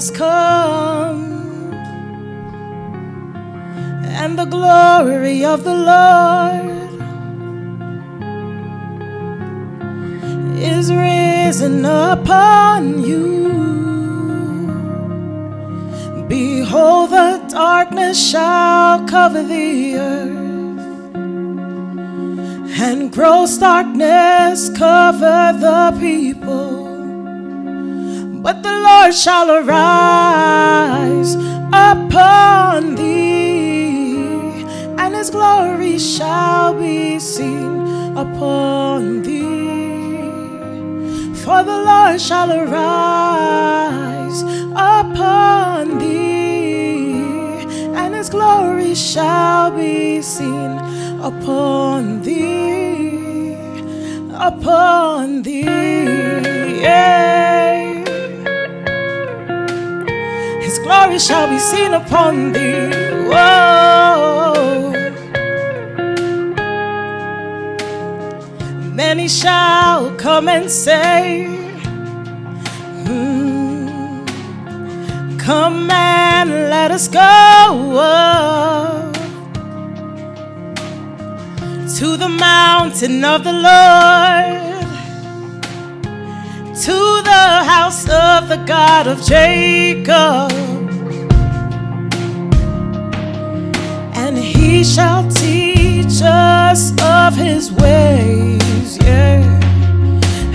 [0.00, 1.74] Has come,
[4.20, 6.88] and the glory of the Lord
[10.58, 13.28] is risen upon you.
[16.28, 21.14] Behold, the darkness shall cover the earth
[22.88, 26.69] and gross darkness cover the people.
[28.42, 31.34] But the Lord shall arise
[31.72, 34.16] upon thee,
[34.98, 40.16] and his glory shall be seen upon thee.
[41.44, 47.12] For the Lord shall arise upon thee,
[47.94, 50.78] and his glory shall be seen
[51.20, 53.54] upon thee,
[54.32, 56.80] upon thee.
[56.80, 57.89] yeah.
[60.90, 62.90] Glory shall be seen upon thee.
[63.30, 64.92] Whoa.
[69.02, 71.46] Many shall come and say,
[73.04, 74.26] "Hmm,
[75.38, 77.28] Come and let us go
[81.98, 84.86] to the mountain of the Lord,
[86.86, 86.98] to
[87.32, 90.79] the house of the God of Jacob,
[94.80, 99.60] he shall teach us of his ways, yeah,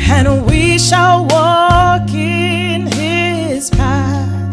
[0.09, 4.51] and we shall walk in his path.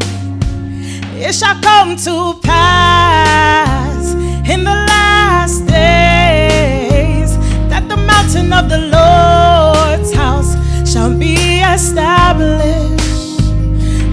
[1.14, 4.12] It shall come to pass
[4.46, 7.38] in the last days
[7.70, 10.52] that the mountain of the Lord's house
[10.86, 13.40] shall be established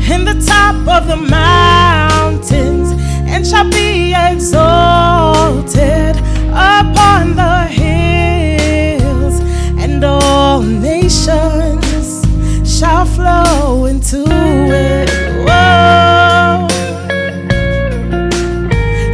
[0.09, 2.91] in the top of the mountains
[3.27, 5.08] and shall be exalted
[5.57, 9.39] upon the hills,
[9.79, 12.23] and all nations
[12.63, 15.09] shall flow into it.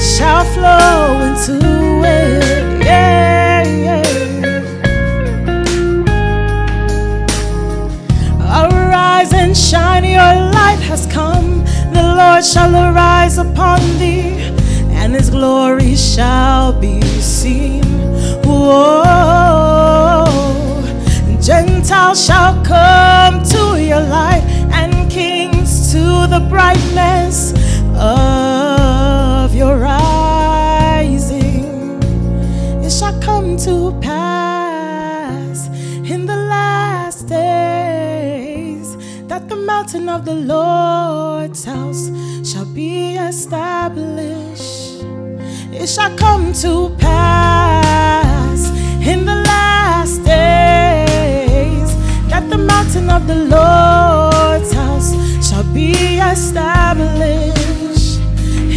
[0.02, 1.58] Shall flow into
[2.04, 2.84] it.
[2.84, 3.64] Yeah.
[8.42, 11.64] Arise and shine, your light has come.
[11.94, 13.80] The Lord shall arise upon
[16.16, 17.84] shall be seen.
[18.46, 20.24] Whoa.
[21.42, 27.54] Gentiles shall come to your light, and kings to the brightness
[27.98, 31.66] of your rising.
[32.82, 35.68] It shall come to pass
[36.10, 38.96] in the last days
[39.28, 42.10] that the mountain of the Lord's house
[42.50, 44.45] shall be established.
[45.86, 48.72] It shall come to pass
[49.08, 51.90] in the last days
[52.28, 55.14] that the mountain of the Lord's house
[55.48, 58.20] shall be established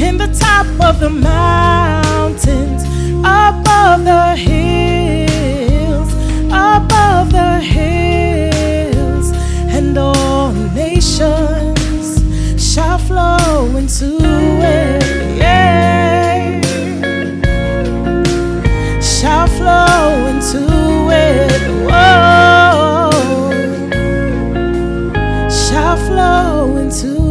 [0.05, 2.83] in the top of the mountains,
[3.25, 6.13] above the hills,
[6.53, 9.33] above the hills,
[9.75, 12.21] and all nations
[12.63, 14.88] shall flow into it.
[26.29, 27.29] going to.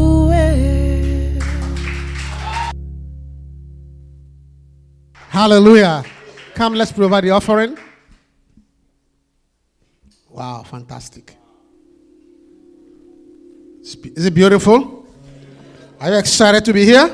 [5.30, 6.04] Hallelujah.
[6.56, 7.78] Come, let's provide the offering.
[10.30, 11.36] Wow, fantastic.
[13.82, 15.06] Is it beautiful?
[16.00, 17.08] Are you excited to be here?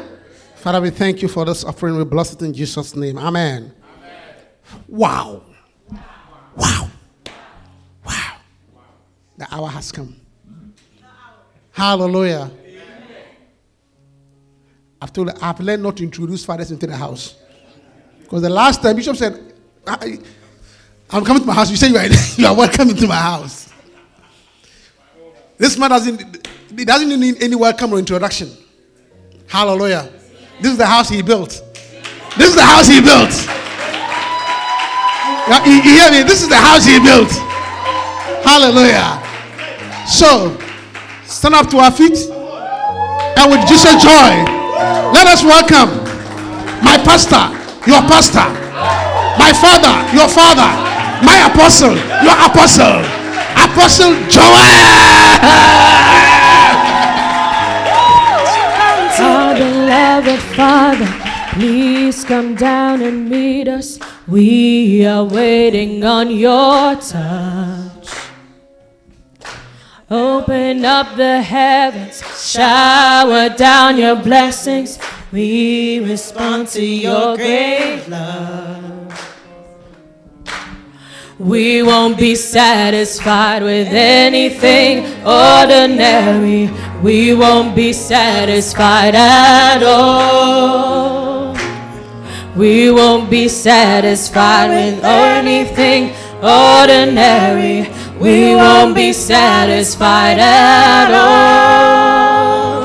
[0.56, 1.98] Father, we thank you for this offering.
[1.98, 3.18] We bless it in Jesus' name.
[3.18, 3.74] Amen.
[3.98, 4.36] Amen.
[4.88, 5.44] Wow.
[6.56, 6.90] Wow.
[8.06, 8.38] Wow.
[9.38, 10.23] The hour has come.
[11.74, 12.52] Hallelujah.
[15.02, 17.36] I've told I've learned not to introduce fathers into the house.
[18.22, 19.54] Because the last time Bishop said,
[19.86, 20.18] I,
[21.12, 22.06] am coming to my house, you say you are,
[22.38, 23.74] you are welcome into my house.
[25.58, 26.48] This man doesn't,
[26.78, 28.50] he doesn't need any welcome or introduction.
[29.48, 30.10] Hallelujah.
[30.62, 31.50] This is the house he built.
[32.38, 33.34] This is the house he built.
[35.66, 36.24] You, you hear me?
[36.24, 37.30] This is the house he built.
[38.46, 39.20] Hallelujah.
[40.08, 40.58] So,
[41.34, 42.18] stand up to our feet
[43.38, 44.32] and with Jesus' joy,
[45.12, 45.90] let us welcome
[46.86, 47.50] my pastor,
[47.90, 48.46] your pastor,
[49.42, 50.70] my father, your father,
[51.26, 53.02] my apostle, your apostle,
[53.56, 54.54] Apostle Joel.
[59.20, 61.08] Our beloved Father,
[61.54, 64.00] please come down and meet us.
[64.28, 67.93] We are waiting on your touch.
[70.12, 75.00] Open up the heavens, shower down your blessings.
[75.32, 78.94] We respond to your great love.
[81.40, 86.70] We won't be satisfied with anything ordinary.
[87.02, 91.56] We won't be satisfied at all.
[92.56, 96.14] We won't be satisfied with anything
[96.44, 97.90] ordinary.
[98.24, 102.84] We won't be satisfied at all.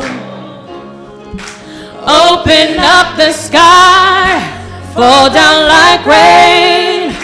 [2.02, 4.42] Open up the sky,
[4.94, 7.14] fall down like rain.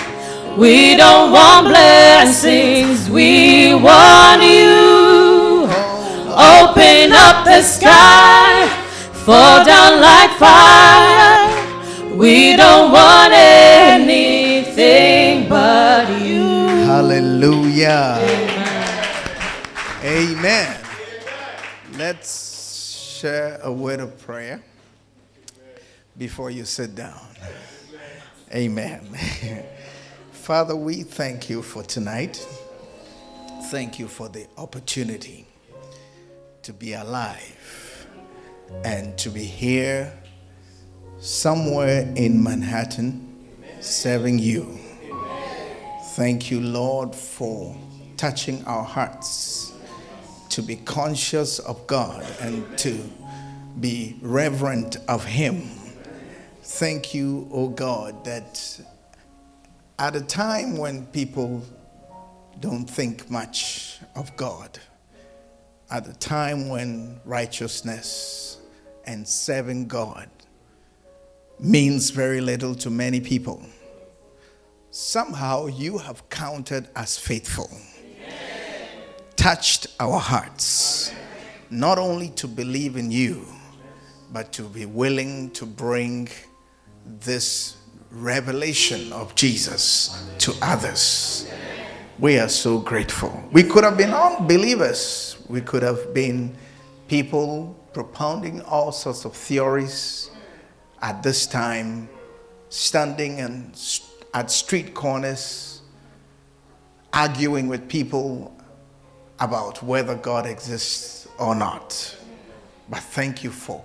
[0.57, 5.67] We don't want blessings, we want you.
[6.31, 8.69] Open up the sky,
[9.27, 12.15] fall down like fire.
[12.15, 13.64] We don't want anything
[17.75, 18.21] Hallelujah.
[20.05, 20.37] Amen.
[20.39, 20.81] Amen.
[21.99, 24.63] Let's share a word of prayer
[26.17, 27.21] before you sit down.
[28.55, 29.01] Amen.
[30.31, 32.47] Father, we thank you for tonight.
[33.65, 35.45] Thank you for the opportunity
[36.63, 38.07] to be alive
[38.85, 40.17] and to be here
[41.19, 43.49] somewhere in Manhattan
[43.81, 44.84] serving you.
[46.15, 47.77] Thank you, Lord, for
[48.17, 49.73] touching our hearts
[50.51, 53.03] to be conscious of God and to
[53.81, 55.63] be reverent of Him.
[56.63, 58.81] Thank you, O oh God, that
[59.99, 61.65] at a time when people
[62.61, 64.79] don't think much of God,
[65.91, 68.59] at a time when righteousness
[69.05, 70.31] and serving God
[71.59, 73.61] means very little to many people,
[74.95, 77.69] somehow you have counted as faithful,
[79.35, 81.13] touched our hearts,
[81.69, 83.45] not only to believe in you,
[84.33, 86.29] but to be willing to bring
[87.05, 87.77] this
[88.13, 91.51] revelation of Jesus to others.
[92.21, 93.43] We are so grateful.
[93.51, 96.57] We could have been unbelievers, we could have been
[97.09, 100.31] people propounding all sorts of theories
[101.03, 102.09] at this time,
[102.69, 103.77] standing and
[104.35, 105.81] at street corners,
[107.13, 108.55] arguing with people
[109.39, 112.17] about whether God exists or not.
[112.91, 113.85] But thank you for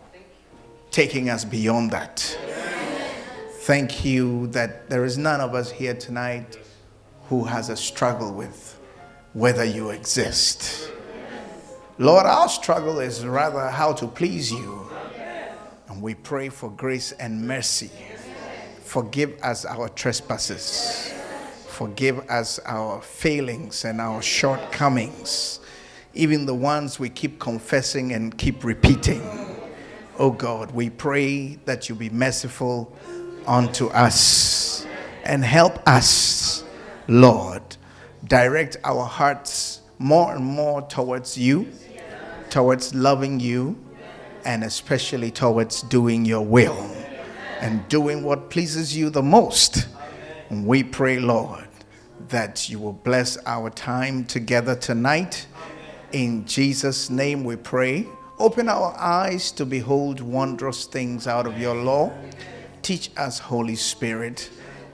[0.92, 2.20] taking us beyond that.
[3.62, 6.58] Thank you that there is none of us here tonight
[7.28, 8.80] who has a struggle with
[9.34, 10.92] whether you exist.
[12.00, 14.90] Lord, our struggle is rather how to please you.
[15.88, 17.92] And we pray for grace and mercy.
[18.90, 21.14] Forgive us our trespasses.
[21.68, 25.60] Forgive us our failings and our shortcomings,
[26.16, 29.22] even the ones we keep confessing and keep repeating.
[30.18, 32.92] Oh God, we pray that you be merciful
[33.46, 34.88] unto us
[35.24, 36.64] and help us,
[37.08, 37.62] Lord.
[38.26, 41.68] Direct our hearts more and more towards you,
[42.50, 43.78] towards loving you,
[44.46, 46.99] and especially towards doing your will
[47.60, 49.88] and doing what pleases you the most.
[50.50, 51.68] And we pray, Lord,
[52.30, 55.48] that you will bless our time together tonight.
[56.12, 58.08] In Jesus' name we pray.
[58.40, 62.12] Open our eyes to behold wondrous things out of your law
[62.82, 64.50] Teach us, Holy Spirit.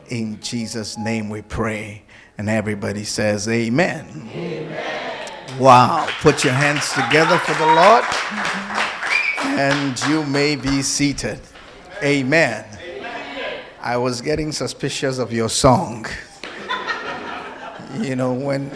[0.10, 2.04] In Jesus' name we pray.
[2.38, 4.30] And everybody says, Amen.
[4.34, 5.60] Amen.
[5.60, 6.08] Wow.
[6.20, 8.04] Put your hands together for the Lord.
[9.58, 11.40] And you may be seated.
[12.04, 12.66] Amen.
[13.82, 16.06] I was getting suspicious of your song.
[18.00, 18.70] You know, when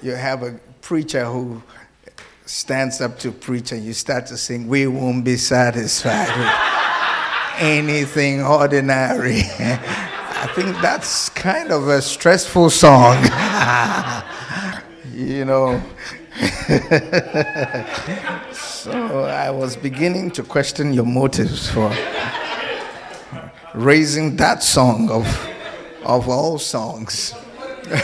[0.00, 1.62] you have a preacher who
[2.46, 6.52] stands up to preach and you start to sing, We won't be satisfied with
[7.58, 9.40] anything ordinary.
[9.60, 13.22] I think that's kind of a stressful song.
[15.12, 15.82] you know.
[18.52, 21.92] so I was beginning to question your motives for
[23.74, 25.26] raising that song of,
[26.04, 27.34] of all songs.
[27.88, 27.98] well,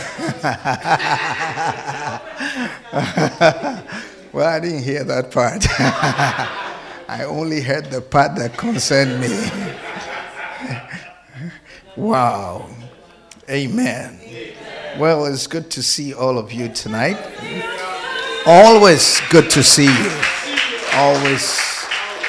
[4.35, 5.65] I didn't hear that part.
[7.07, 9.47] I only heard the part that concerned me.
[11.95, 12.67] wow.
[13.49, 14.19] Amen.
[14.97, 17.17] Well, it's good to see all of you tonight.
[18.47, 20.11] Always good to see you.
[20.93, 21.59] Always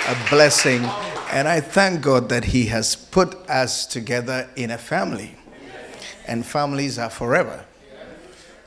[0.08, 0.82] a blessing.
[1.30, 5.35] And I thank God that He has put us together in a family.
[6.26, 7.66] And families are forever.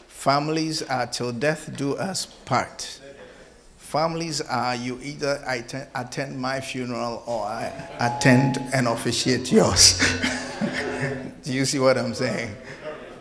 [0.08, 3.00] Families are till death do us part.
[3.78, 5.44] Families are you either
[5.96, 9.98] attend my funeral or I attend and officiate yours.
[11.44, 12.56] do you see what I'm saying?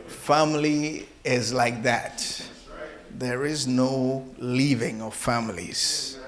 [0.07, 2.48] Family is like that
[3.19, 6.19] there is no leaving of families.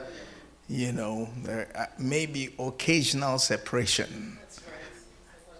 [0.68, 4.38] You know, there uh, may be occasional separation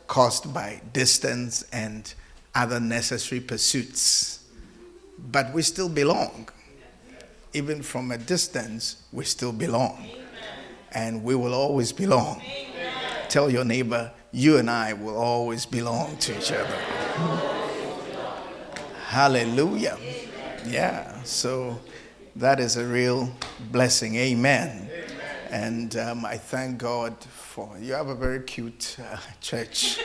[0.06, 2.12] caused by distance and
[2.54, 4.44] other necessary pursuits.
[5.30, 6.48] But we still belong.
[7.52, 10.08] Even from a distance, we still belong.
[10.92, 12.42] And we will always belong.
[13.28, 16.66] Tell your neighbor, you and I will always belong to each other.
[19.06, 19.96] Hallelujah.
[20.66, 21.80] Yeah, so
[22.36, 23.32] that is a real
[23.72, 24.16] blessing.
[24.16, 24.88] Amen.
[24.90, 25.10] Amen.
[25.50, 29.98] And um, I thank God for you have a very cute uh, church.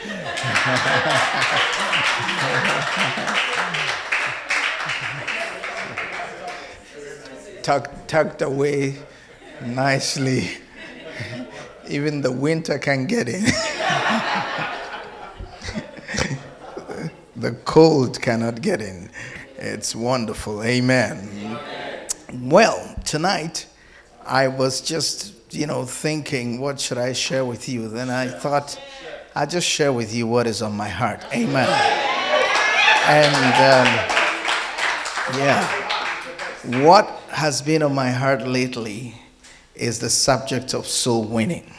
[7.66, 8.96] tucked, tucked away
[9.64, 10.50] nicely.
[11.88, 13.42] Even the winter can get in.
[17.36, 19.10] the cold cannot get in.
[19.58, 20.62] It's wonderful.
[20.62, 21.30] Amen.
[21.38, 22.50] Amen.
[22.50, 23.66] Well, tonight
[24.26, 27.88] I was just, you know, thinking, what should I share with you?
[27.88, 28.78] Then I thought,
[29.34, 31.24] I'll just share with you what is on my heart.
[31.32, 31.68] Amen.
[33.08, 39.14] And um, yeah, what has been on my heart lately
[39.74, 41.72] is the subject of soul winning.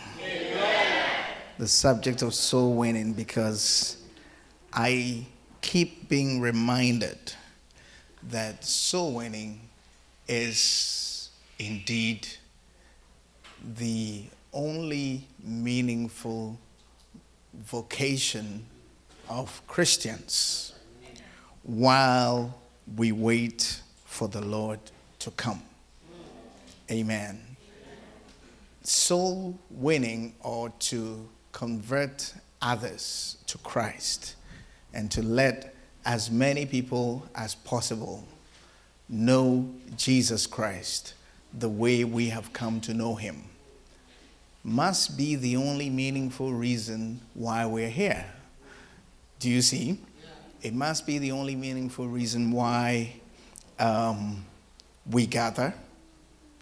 [1.59, 3.97] The subject of soul winning because
[4.73, 5.25] I
[5.61, 7.33] keep being reminded
[8.23, 9.61] that soul winning
[10.27, 12.27] is indeed
[13.77, 16.57] the only meaningful
[17.53, 18.65] vocation
[19.29, 20.73] of Christians
[21.63, 22.55] while
[22.95, 24.79] we wait for the Lord
[25.19, 25.61] to come.
[26.89, 27.41] Amen.
[28.83, 34.35] Soul winning or to convert others to Christ
[34.93, 35.75] and to let
[36.07, 38.23] as many people as possible
[39.09, 41.13] know Jesus Christ
[41.53, 43.43] the way we have come to know him
[44.63, 48.25] must be the only meaningful reason why we're here.
[49.39, 49.99] Do you see?
[50.61, 53.13] It must be the only meaningful reason why
[53.77, 54.45] um,
[55.11, 55.73] we gather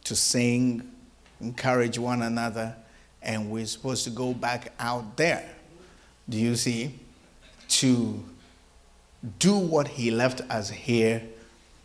[0.06, 0.92] to sing,
[1.40, 2.76] encourage one another,
[3.22, 5.48] and we're supposed to go back out there.
[6.28, 7.00] Do you see?
[7.68, 8.24] To
[9.40, 11.24] do what He left us here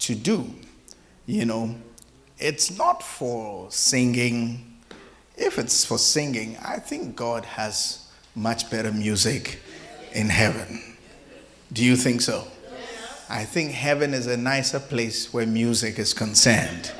[0.00, 0.52] to do.
[1.26, 1.76] You know,
[2.38, 4.78] it's not for singing.
[5.36, 9.60] If it's for singing, I think God has much better music
[10.12, 10.82] in heaven.
[11.72, 12.46] Do you think so?
[13.28, 16.90] I think heaven is a nicer place where music is concerned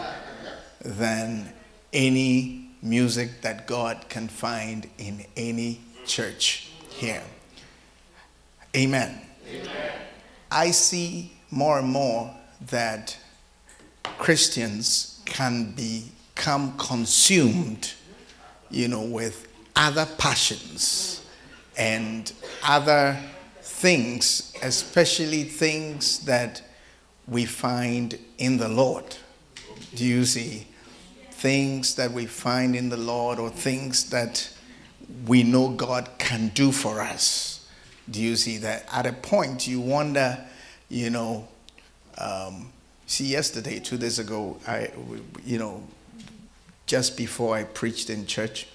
[0.80, 1.52] than
[1.92, 7.22] any music that God can find in any church here.
[8.76, 9.20] Amen.
[9.48, 9.92] Amen.
[10.50, 12.34] I see more and more
[12.68, 13.16] that
[14.18, 17.92] Christians can become consumed,
[18.70, 21.24] you know, with other passions
[21.78, 22.32] and
[22.64, 23.16] other
[23.62, 26.62] things, especially things that
[27.28, 29.16] we find in the Lord.
[29.94, 30.66] Do you see?
[31.30, 34.52] Things that we find in the Lord or things that
[35.26, 37.59] we know God can do for us.
[38.10, 38.86] Do you see that?
[38.92, 40.38] At a point, you wonder,
[40.88, 41.46] you know,
[42.18, 42.72] um,
[43.06, 44.90] see, yesterday, two days ago, I,
[45.44, 45.82] you know,
[46.86, 48.66] just before I preached in church,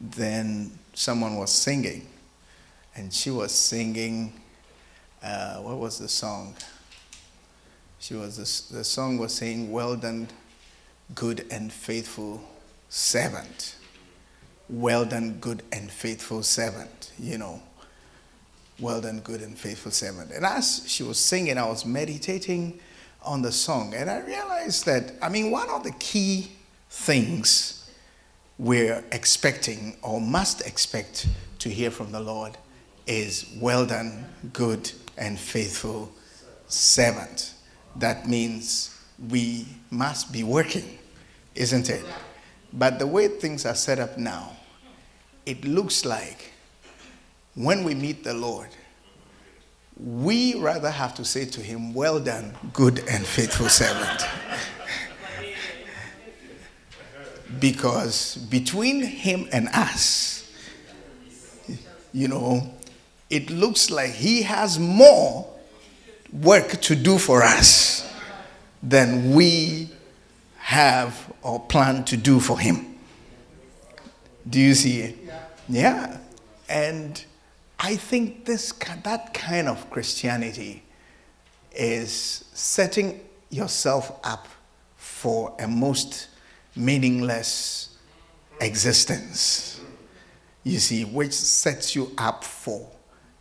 [0.00, 2.06] then someone was singing,
[2.96, 4.32] and she was singing,
[5.22, 6.54] uh, what was the song?
[8.00, 10.28] She was, the, the song was saying, Well done,
[11.14, 12.42] good and faithful
[12.88, 13.76] servant.
[14.68, 17.62] Well done, good and faithful servant, you know.
[18.80, 20.30] Well done, good and faithful servant.
[20.30, 22.78] And as she was singing, I was meditating
[23.22, 26.52] on the song, and I realized that, I mean, one of the key
[26.88, 27.90] things
[28.58, 31.26] we're expecting or must expect
[31.58, 32.56] to hear from the Lord
[33.06, 36.12] is well done, good and faithful
[36.68, 37.54] servant.
[37.96, 38.96] That means
[39.28, 40.98] we must be working,
[41.54, 42.04] isn't it?
[42.72, 44.56] But the way things are set up now,
[45.46, 46.52] it looks like
[47.54, 48.68] when we meet the Lord,
[49.96, 54.24] we rather have to say to him, Well done, good and faithful servant.
[57.60, 60.50] because between him and us,
[62.12, 62.72] you know,
[63.30, 65.46] it looks like he has more
[66.32, 68.10] work to do for us
[68.82, 69.90] than we
[70.58, 72.98] have or plan to do for him.
[74.48, 75.16] Do you see it?
[75.68, 76.18] Yeah.
[76.68, 77.22] And
[77.78, 78.72] I think this
[79.04, 80.82] that kind of Christianity
[81.72, 83.20] is setting
[83.50, 84.48] yourself up
[84.96, 86.28] for a most
[86.74, 87.96] meaningless
[88.60, 89.80] existence.
[90.64, 92.90] You see, which sets you up for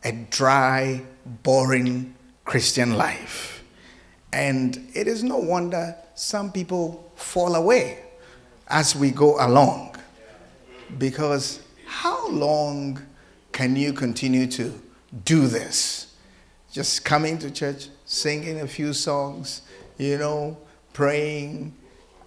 [0.03, 1.01] a dry,
[1.44, 2.13] boring
[2.46, 3.63] Christian life.
[4.32, 8.03] And it is no wonder some people fall away
[8.67, 9.95] as we go along.
[10.97, 13.02] Because how long
[13.58, 14.72] can you continue to
[15.26, 16.13] do this?
[16.72, 19.63] Just coming to church, singing a few songs,
[19.98, 20.56] you know,
[20.93, 21.74] praying,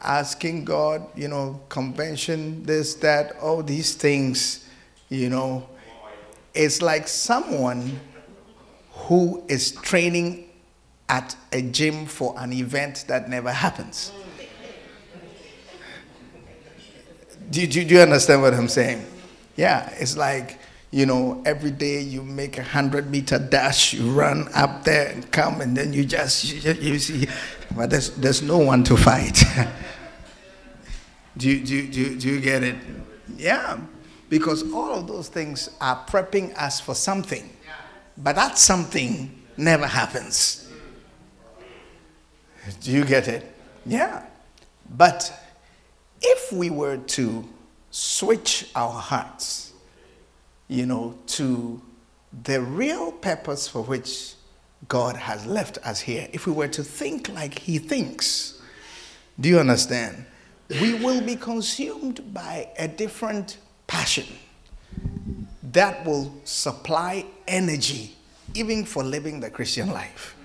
[0.02, 4.68] asking God, you know, convention, this, that, all these things,
[5.08, 5.68] you know.
[6.52, 8.00] It's like someone
[8.90, 10.48] who is training
[11.08, 14.10] at a gym for an event that never happens.
[17.50, 19.06] Do, do, do you understand what I'm saying?
[19.54, 20.59] Yeah, it's like,
[20.90, 25.30] you know, every day you make a hundred meter dash, you run up there and
[25.30, 27.28] come, and then you just, you, you see,
[27.76, 29.42] but there's, there's no one to fight.
[31.36, 32.76] do, do, do, do you get it?
[33.36, 33.78] Yeah,
[34.28, 37.48] because all of those things are prepping us for something,
[38.18, 40.68] but that something never happens.
[42.82, 43.46] Do you get it?
[43.86, 44.24] Yeah.
[44.96, 45.32] But
[46.20, 47.48] if we were to
[47.90, 49.69] switch our hearts,
[50.70, 51.82] you know, to
[52.44, 54.34] the real purpose for which
[54.86, 58.62] God has left us here, if we were to think like He thinks,
[59.38, 60.24] do you understand?
[60.80, 64.26] We will be consumed by a different passion
[65.72, 68.14] that will supply energy
[68.54, 70.36] even for living the Christian life.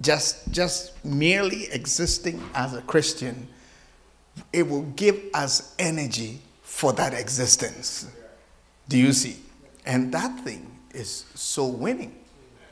[0.00, 3.48] Just, just merely existing as a Christian,
[4.52, 8.06] it will give us energy for that existence.
[8.90, 9.36] Do you see?
[9.86, 12.12] And that thing is soul winning.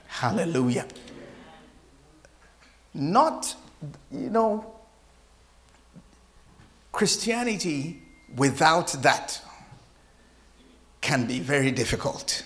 [0.09, 0.87] Hallelujah.
[2.92, 3.54] Not,
[4.11, 4.74] you know,
[6.90, 8.02] Christianity
[8.35, 9.40] without that
[11.00, 12.42] can be very difficult.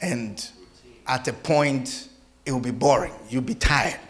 [0.00, 0.44] And
[1.06, 2.08] at a point,
[2.44, 3.12] it will be boring.
[3.30, 4.00] You'll be tired.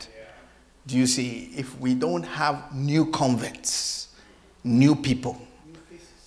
[0.86, 1.50] Do you see?
[1.54, 4.08] If we don't have new converts,
[4.64, 5.38] new people,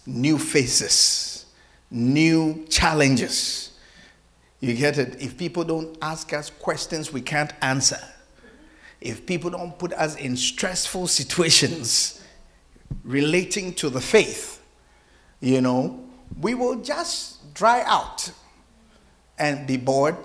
[0.05, 1.30] new faces,
[1.91, 3.71] new challenges,
[4.61, 5.21] you get it?
[5.21, 7.99] If people don't ask us questions we can't answer,
[9.01, 12.23] if people don't put us in stressful situations
[13.03, 14.63] relating to the faith,
[15.41, 15.99] you know,
[16.39, 18.31] we will just dry out
[19.37, 20.15] and be bored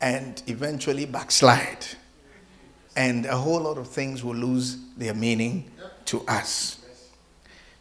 [0.00, 1.86] and eventually backslide.
[2.96, 5.70] And a whole lot of things will lose their meaning
[6.06, 6.78] to us.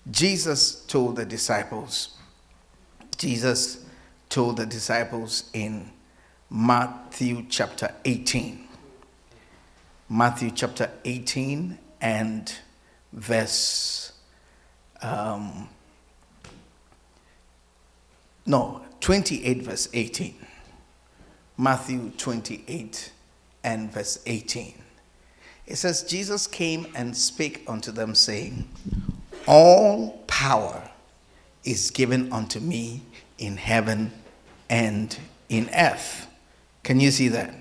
[0.10, 2.17] Jesus told the disciples,
[3.18, 3.84] Jesus
[4.30, 5.90] told the disciples in
[6.50, 8.68] Matthew chapter 18.
[10.10, 12.54] Matthew chapter 18 and
[13.12, 14.14] verse,
[15.02, 15.68] um,
[18.46, 20.36] no, 28 verse 18.
[21.58, 23.12] Matthew 28
[23.64, 24.76] and verse 18.
[25.66, 28.70] It says, Jesus came and spake unto them, saying,
[29.48, 30.90] All power
[31.68, 33.02] is given unto me
[33.38, 34.12] in heaven
[34.70, 35.18] and
[35.50, 36.28] in earth.
[36.84, 37.54] Can you see that?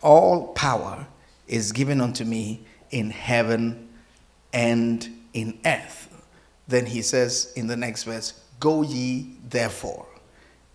[0.00, 1.06] All power
[1.46, 3.88] is given unto me in heaven
[4.52, 6.08] and in earth.
[6.68, 10.06] Then he says in the next verse, Go ye therefore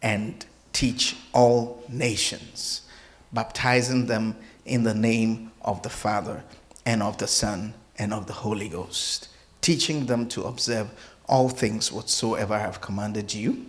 [0.03, 2.83] and teach all nations,
[3.31, 4.35] baptizing them
[4.65, 6.43] in the name of the Father
[6.85, 9.29] and of the Son and of the Holy Ghost,
[9.61, 10.89] teaching them to observe
[11.33, 13.65] all things whatsoever I have commanded you.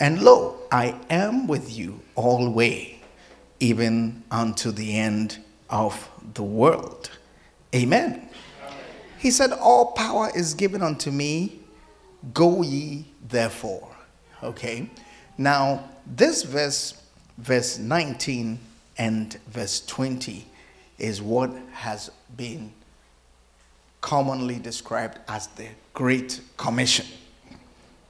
[0.00, 2.94] And lo, I am with you always,
[3.60, 5.38] even unto the end
[5.68, 7.10] of the world.
[7.74, 8.26] Amen.
[9.18, 11.60] He said, All power is given unto me.
[12.32, 13.94] Go ye therefore.
[14.42, 14.88] Okay.
[15.36, 17.02] Now, this verse,
[17.36, 18.58] verse 19
[18.96, 20.46] and verse 20,
[20.98, 22.72] is what has been
[24.00, 27.06] commonly described as the Great Commission.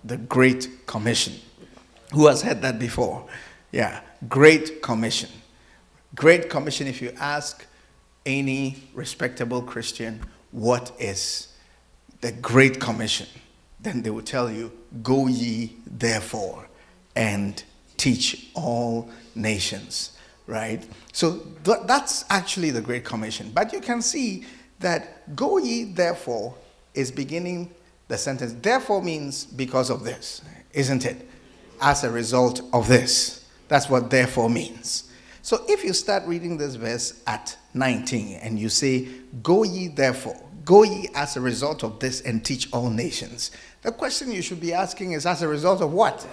[0.03, 1.35] The Great Commission.
[2.13, 3.27] Who has heard that before?
[3.73, 5.31] Yeah, Great Commission.
[6.15, 7.67] Great Commission, if you ask
[8.25, 10.21] any respectable Christian,
[10.51, 11.49] what is
[12.23, 13.27] the Great Commission?
[13.81, 16.67] Then they will tell you, Go ye therefore
[17.15, 17.63] and
[17.99, 20.17] teach all nations,
[20.47, 20.87] right?
[21.13, 23.51] So th- that's actually the Great Commission.
[23.53, 24.47] But you can see
[24.81, 26.55] that go ye therefore
[26.95, 27.75] is beginning
[28.09, 28.55] the sentence.
[28.61, 31.29] Therefore means because of this, isn't it?
[31.81, 33.45] As a result of this.
[33.69, 35.11] That's what therefore means.
[35.43, 39.09] So if you start reading this verse at 19 and you say,
[39.43, 43.51] Go ye therefore, go ye as a result of this and teach all nations,
[43.83, 46.27] the question you should be asking is, As a result of what?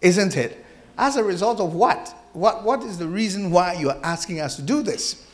[0.00, 0.64] Isn't it?
[0.98, 2.14] As a result of what?
[2.32, 5.24] What, what is the reason why you are asking us to do this?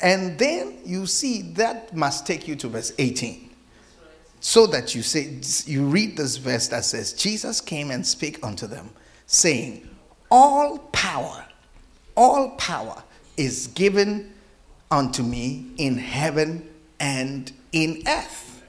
[0.00, 3.50] And then you see that must take you to verse 18.
[4.40, 8.68] So that you say, you read this verse that says, Jesus came and spake unto
[8.68, 8.90] them,
[9.26, 9.88] saying,
[10.30, 11.44] All power,
[12.16, 13.02] all power
[13.36, 14.32] is given
[14.90, 16.68] unto me in heaven
[17.00, 18.62] and in earth.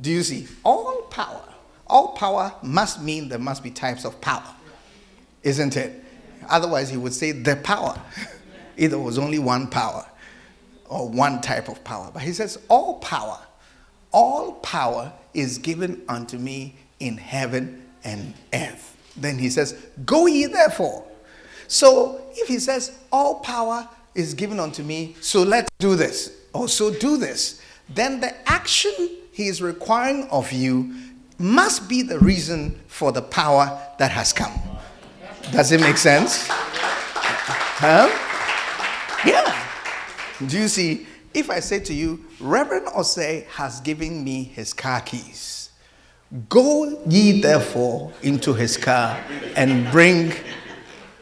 [0.00, 0.46] Do you see?
[0.64, 1.42] All power.
[1.88, 4.54] All power must mean there must be types of power,
[5.42, 6.04] isn't it?
[6.48, 8.00] Otherwise, he would say the power.
[8.76, 10.06] Either was only one power
[10.90, 12.10] or one type of power.
[12.12, 13.38] But he says, All power,
[14.12, 18.96] all power is given unto me in heaven and earth.
[19.16, 19.72] Then he says,
[20.04, 21.06] Go ye therefore.
[21.68, 26.68] So if he says, All power is given unto me, so let's do this, or
[26.68, 28.92] so do this, then the action
[29.32, 30.94] he is requiring of you
[31.38, 34.52] must be the reason for the power that has come.
[35.52, 36.46] Does it make sense?
[37.78, 38.08] Huh?
[39.24, 39.69] Yeah.
[40.46, 41.06] Do you see?
[41.32, 45.70] If I say to you, Reverend Osei has given me his car keys,
[46.48, 49.22] go ye therefore into his car
[49.54, 50.32] and bring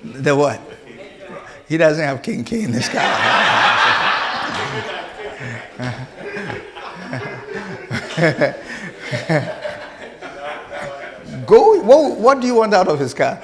[0.03, 0.61] the what?
[1.69, 3.03] He doesn't have king key in his car.
[11.47, 13.39] go, what, what do you want out of his car?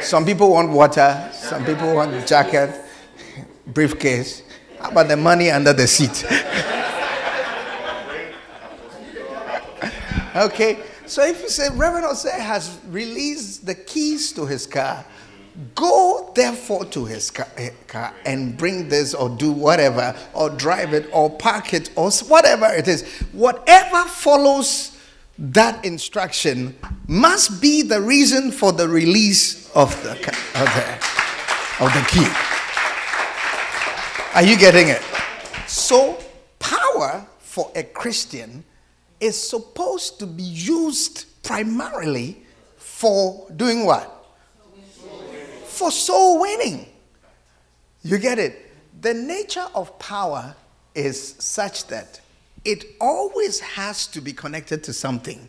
[0.00, 2.74] Some people want water, some people want jacket
[3.72, 4.42] briefcase.
[4.78, 6.24] How about the money under the seat?
[10.36, 15.04] okay, so if you say Reverend Osei has released the keys to his car,
[15.74, 17.70] go therefore to his car, eh,
[18.24, 22.88] and bring this or do whatever or drive it or park it or whatever it
[22.88, 23.02] is.
[23.32, 24.96] Whatever follows
[25.38, 32.06] that instruction must be the reason for the release of the, of the, of the
[32.10, 32.61] key.
[34.34, 35.02] Are you getting it?
[35.66, 36.18] So,
[36.58, 38.64] power for a Christian
[39.20, 42.42] is supposed to be used primarily
[42.78, 44.24] for doing what?
[45.66, 46.86] For soul winning.
[48.02, 48.72] You get it?
[49.02, 50.56] The nature of power
[50.94, 52.18] is such that
[52.64, 55.46] it always has to be connected to something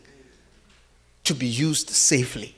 [1.24, 2.54] to be used safely.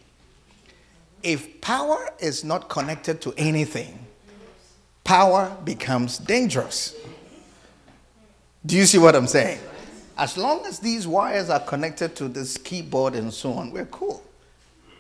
[1.22, 4.05] If power is not connected to anything,
[5.06, 6.96] power becomes dangerous.
[8.66, 9.60] Do you see what I'm saying?
[10.18, 14.22] As long as these wires are connected to this keyboard and so on, we're cool.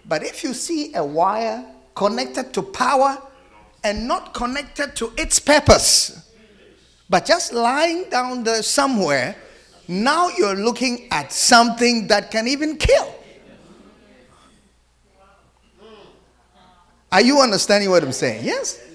[0.06, 1.66] But if you see a wire
[1.96, 3.20] connected to power
[3.82, 6.30] and not connected to its purpose,
[7.10, 9.34] but just lying down there somewhere,
[9.88, 13.12] now you're looking at something that can even kill.
[17.10, 18.44] Are you understanding what I'm saying?
[18.44, 18.85] Yes?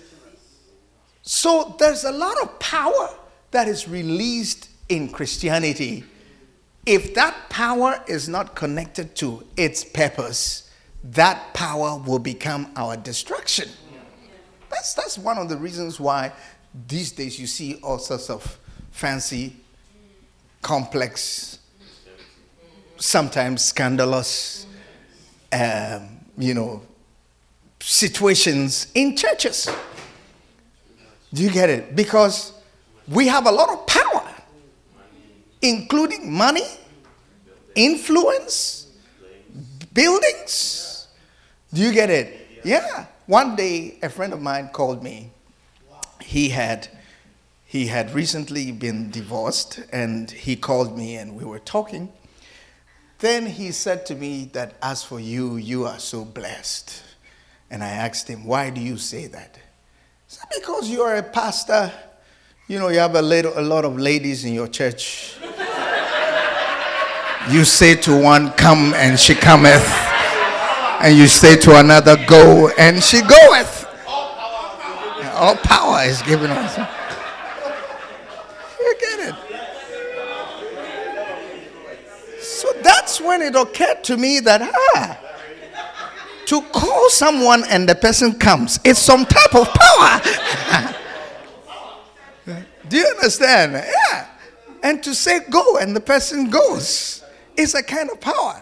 [1.34, 3.10] So there's a lot of power
[3.52, 6.04] that is released in Christianity
[6.86, 10.70] If that power is not connected to its purpose,
[11.04, 13.70] that power will become our destruction.
[14.70, 16.34] That's, that's one of the reasons why
[16.88, 18.58] these days you see all sorts of
[18.91, 19.56] fancy,
[20.62, 21.60] complex,
[22.98, 24.65] sometimes scandalous,
[25.54, 26.82] um, you know,
[27.80, 29.70] situations in churches.
[31.34, 31.96] Do you get it?
[31.96, 32.54] Because
[33.08, 34.28] we have a lot of power,
[35.62, 36.67] including money,
[37.76, 38.91] influence,
[39.94, 41.08] buildings.
[41.74, 42.62] Do you get it?
[42.63, 43.06] Yeah.
[43.28, 45.32] One day, a friend of mine called me.
[46.22, 46.89] He had
[47.72, 52.12] he had recently been divorced, and he called me, and we were talking.
[53.20, 57.02] Then he said to me that as for you, you are so blessed.
[57.70, 59.58] And I asked him, Why do you say that?
[60.32, 61.91] He said, Because you are a pastor.
[62.67, 65.36] You know, you have a, little, a lot of ladies in your church.
[67.50, 69.86] you say to one, Come, and she cometh.
[71.02, 73.86] And you say to another, Go, and she goeth.
[75.34, 76.78] All power is given us.
[78.80, 79.36] You get it?
[82.41, 84.62] So that's when it occurred to me that,
[84.96, 85.31] ah,
[86.52, 90.22] to call someone and the person comes, it's some type of power.
[92.90, 93.72] Do you understand?
[93.72, 94.28] Yeah.
[94.84, 97.24] And to say go and the person goes
[97.56, 98.62] is a kind of power.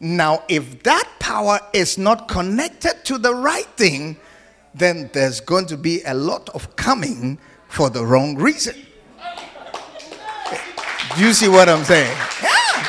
[0.00, 4.16] Now, if that power is not connected to the right thing,
[4.74, 8.76] then there's going to be a lot of coming for the wrong reason.
[11.16, 12.16] Do you see what I'm saying?
[12.42, 12.86] Yeah.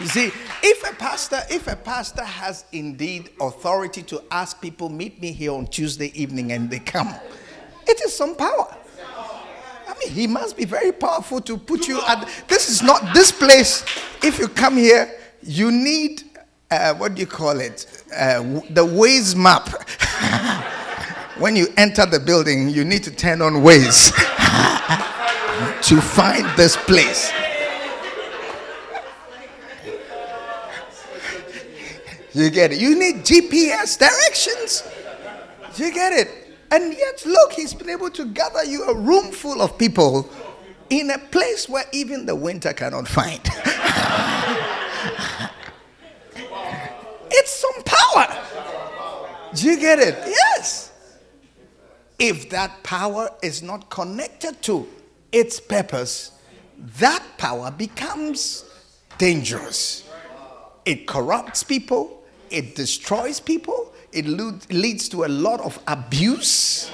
[0.00, 0.32] You see,
[0.66, 5.52] if a pastor, if a pastor has indeed authority to ask people, meet me here
[5.52, 7.14] on Tuesday evening, and they come,
[7.86, 8.74] it is some power.
[9.86, 12.26] I mean, he must be very powerful to put you at.
[12.48, 13.84] This is not this place.
[14.22, 16.22] If you come here, you need
[16.70, 18.02] uh, what do you call it?
[18.16, 19.68] Uh, the Waze map.
[21.38, 24.10] when you enter the building, you need to turn on Waze
[25.82, 27.30] to find this place.
[32.34, 32.80] You get it?
[32.80, 34.82] You need GPS directions.
[35.74, 36.28] Do you get it?
[36.70, 40.28] And yet, look, he's been able to gather you a room full of people
[40.90, 43.40] in a place where even the winter cannot find.
[47.30, 48.26] it's some power.
[49.54, 50.16] Do you get it?
[50.26, 50.90] Yes.
[52.18, 54.88] If that power is not connected to
[55.30, 56.32] its purpose,
[56.98, 58.64] that power becomes
[59.18, 60.08] dangerous.
[60.84, 66.90] It corrupts people, it destroys people, it leads to a lot of abuse,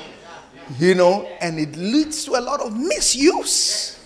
[0.79, 3.99] you know, and it leads to a lot of misuse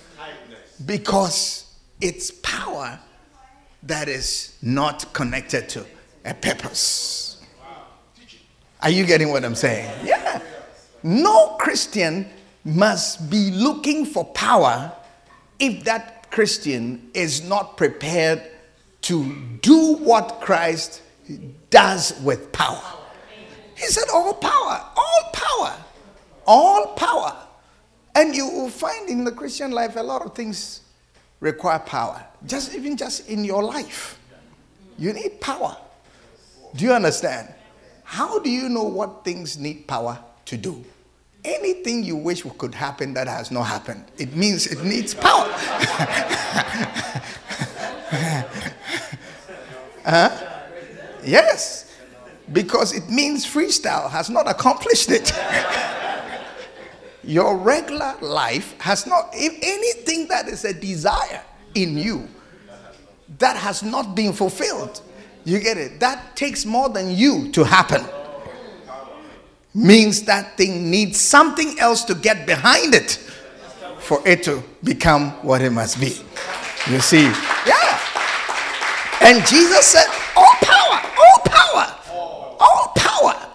[0.84, 1.66] because
[2.00, 2.98] it's power
[3.82, 5.86] that is not connected to
[6.24, 7.42] a purpose.
[8.82, 9.90] Are you getting what I'm saying?
[10.04, 10.42] Yeah.
[11.02, 12.28] No Christian
[12.64, 14.92] must be looking for power
[15.58, 18.42] if that Christian is not prepared
[19.02, 21.02] to do what Christ
[21.70, 22.82] does with power.
[23.74, 25.76] He said, All power, all power,
[26.46, 27.36] all power.
[28.14, 30.82] And you will find in the Christian life a lot of things
[31.40, 32.24] require power.
[32.46, 34.18] Just even just in your life.
[34.98, 35.76] You need power.
[36.76, 37.52] Do you understand?
[38.04, 40.84] How do you know what things need power to do?
[41.44, 45.48] Anything you wish could happen that has not happened, it means it needs power.
[50.04, 50.53] huh?
[51.24, 51.92] Yes,
[52.52, 55.32] because it means freestyle has not accomplished it.
[57.24, 61.42] Your regular life has not, if anything that is a desire
[61.74, 62.28] in you
[63.38, 65.00] that has not been fulfilled,
[65.44, 66.00] you get it?
[66.00, 68.04] That takes more than you to happen.
[69.74, 73.18] Means that thing needs something else to get behind it
[73.98, 76.20] for it to become what it must be.
[76.90, 77.24] You see?
[77.66, 77.98] Yeah.
[79.22, 80.06] And Jesus said,
[80.36, 81.96] All power, all power,
[82.60, 83.50] all power,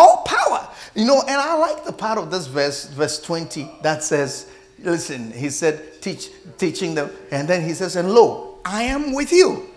[0.00, 0.68] all power.
[0.94, 4.50] You know, and I like the part of this verse, verse 20, that says,
[4.82, 7.10] Listen, he said, teach, teaching them.
[7.30, 9.68] And then he says, And lo, I am with you.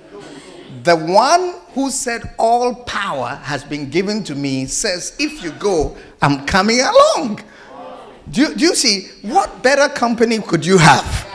[0.83, 5.97] The one who said, All power has been given to me says, If you go,
[6.21, 7.41] I'm coming along.
[8.31, 11.27] Do do you see what better company could you have?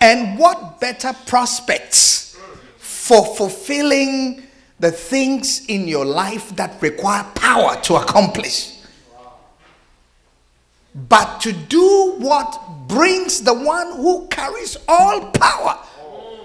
[0.00, 2.38] And what better prospects
[2.78, 4.45] for fulfilling
[4.78, 8.76] the things in your life that require power to accomplish?
[10.96, 12.58] but to do what
[12.88, 15.78] brings the one who carries all power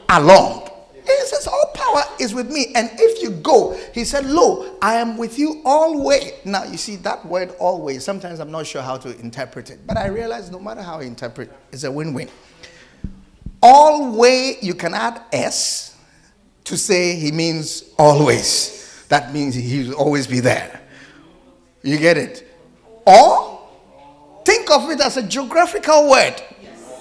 [0.09, 0.67] along.
[0.93, 2.67] He says, All power is with me.
[2.75, 6.33] And if you go, he said, Lo, I am with you always.
[6.43, 9.97] Now, you see that word always, sometimes I'm not sure how to interpret it, but
[9.97, 12.29] I realize no matter how I interpret, it's a win win.
[13.63, 15.90] Always, you can add S
[16.65, 19.05] to say he means always.
[19.09, 20.81] That means he'll always be there.
[21.83, 22.47] You get it?
[23.05, 23.67] Or
[24.45, 26.39] think of it as a geographical word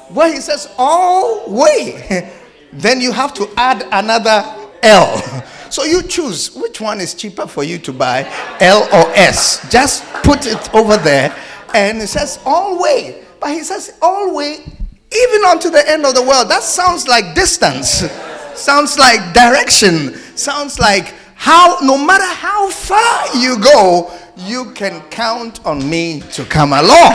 [0.08, 2.30] where he says all way.
[2.72, 4.44] then you have to add another
[4.82, 5.46] L.
[5.70, 9.70] So you choose which one is cheaper for you to buy, L or S.
[9.70, 11.32] Just put it over there,
[11.72, 13.22] and it says all way.
[13.38, 16.48] But he says all way, even unto the end of the world.
[16.48, 18.02] That sounds like distance,
[18.56, 25.64] sounds like direction, sounds like how, no matter how far you go, you can count
[25.64, 27.14] on me to come along.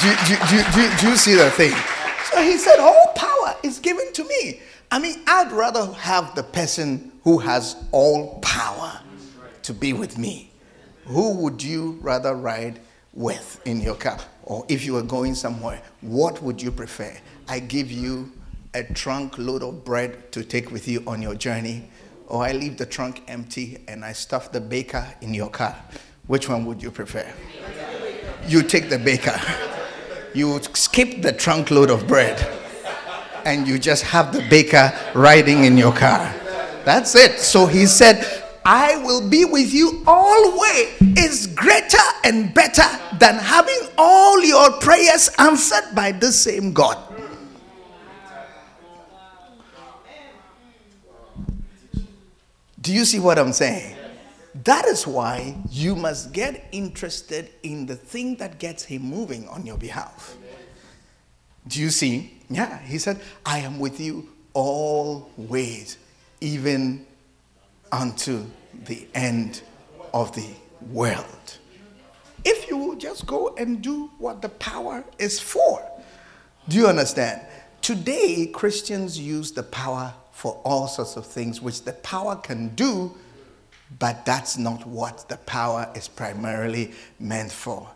[0.00, 1.74] Do, do, do, do, do you see the thing?
[2.32, 4.60] So he said, All power is given to me.
[4.90, 9.00] I mean, I'd rather have the person who has all power
[9.62, 10.50] to be with me.
[11.06, 12.80] Who would you rather ride
[13.12, 14.18] with in your car?
[14.44, 17.16] Or if you were going somewhere, what would you prefer?
[17.48, 18.32] I give you
[18.72, 21.88] a trunk load of bread to take with you on your journey,
[22.28, 25.76] or I leave the trunk empty and I stuff the baker in your car.
[26.28, 27.26] Which one would you prefer?
[28.46, 29.38] You take the baker.
[30.34, 32.38] You skip the trunk load of bread
[33.44, 36.32] and you just have the baker riding in your car.
[36.84, 37.40] That's it.
[37.40, 38.24] So he said,
[38.64, 42.86] I will be with you always is greater and better
[43.18, 47.09] than having all your prayers answered by the same God.
[52.80, 53.96] Do you see what I'm saying?
[54.64, 59.66] That is why you must get interested in the thing that gets him moving on
[59.66, 60.36] your behalf.
[61.68, 62.38] Do you see?
[62.48, 65.98] Yeah, he said, I am with you always,
[66.40, 67.06] even
[67.92, 68.44] unto
[68.86, 69.62] the end
[70.12, 70.48] of the
[70.90, 71.58] world.
[72.44, 75.86] If you will just go and do what the power is for.
[76.68, 77.42] Do you understand?
[77.82, 83.14] Today, Christians use the power for all sorts of things, which the power can do,
[83.98, 87.86] but that's not what the power is primarily meant for.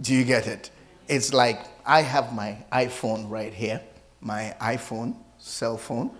[0.00, 0.70] Do you get it?
[1.06, 3.80] It's like I have my iPhone right here,
[4.20, 6.10] my iPhone cell phone.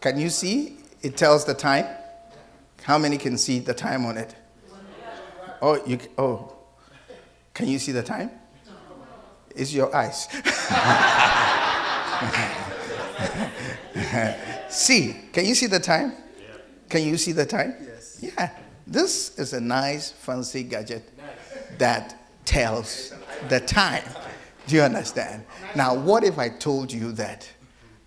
[0.00, 0.78] Can you see?
[1.02, 1.86] It tells the time.
[2.82, 4.34] How many can see the time on it?
[5.62, 6.52] Oh, you oh.
[7.54, 8.32] Can you see the time?
[9.54, 10.26] It's your eyes.
[14.72, 16.14] see, can you see the time?
[16.88, 17.74] Can you see the time?
[17.80, 18.18] Yes.
[18.20, 18.50] Yeah.
[18.86, 21.08] This is a nice fancy gadget
[21.78, 23.14] that tells
[23.48, 24.04] the time.
[24.66, 25.44] Do you understand?
[25.74, 27.50] Now, what if I told you that,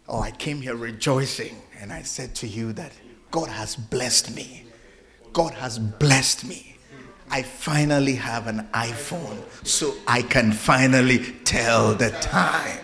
[0.07, 2.91] oh, I came here rejoicing and I said to you that
[3.31, 4.65] God has blessed me?
[5.33, 6.77] God has blessed me.
[7.29, 12.79] I finally have an iPhone, so I can finally tell the time.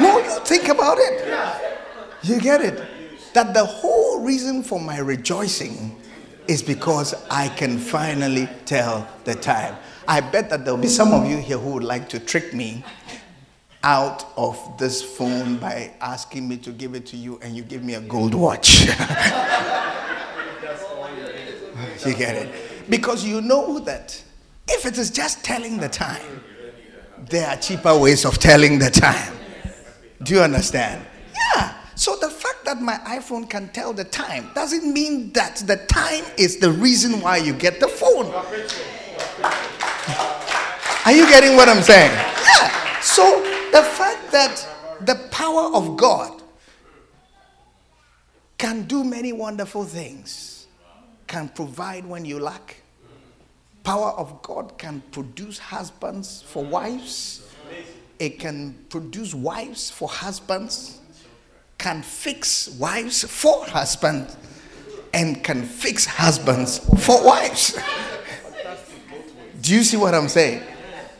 [0.00, 1.26] No, you think about it.
[2.22, 2.82] You get it.
[3.34, 6.00] That the whole reason for my rejoicing
[6.46, 9.76] is because I can finally tell the time.
[10.06, 12.84] I bet that there'll be some of you here who would like to trick me
[13.82, 17.82] out of this phone by asking me to give it to you and you give
[17.82, 18.80] me a gold watch.
[22.06, 22.54] you get it?
[22.90, 24.22] Because you know that
[24.68, 26.42] if it is just telling the time,
[27.28, 29.32] there are cheaper ways of telling the time.
[30.24, 31.04] Do you understand?
[31.54, 31.74] Yeah.
[31.94, 36.24] So the fact that my iPhone can tell the time doesn't mean that the time
[36.36, 38.32] is the reason why you get the phone.
[41.04, 42.10] Are you getting what I'm saying?
[42.10, 43.00] Yeah.
[43.00, 44.66] So the fact that
[45.02, 46.42] the power of God
[48.56, 50.66] can do many wonderful things,
[51.26, 52.80] can provide when you lack.
[53.82, 57.43] Power of God can produce husbands for wives.
[58.24, 61.00] It can produce wives for husbands
[61.84, 64.38] can fix wives for husbands
[65.12, 67.78] and can fix husbands for wives.
[69.60, 70.62] Do you see what I'm saying?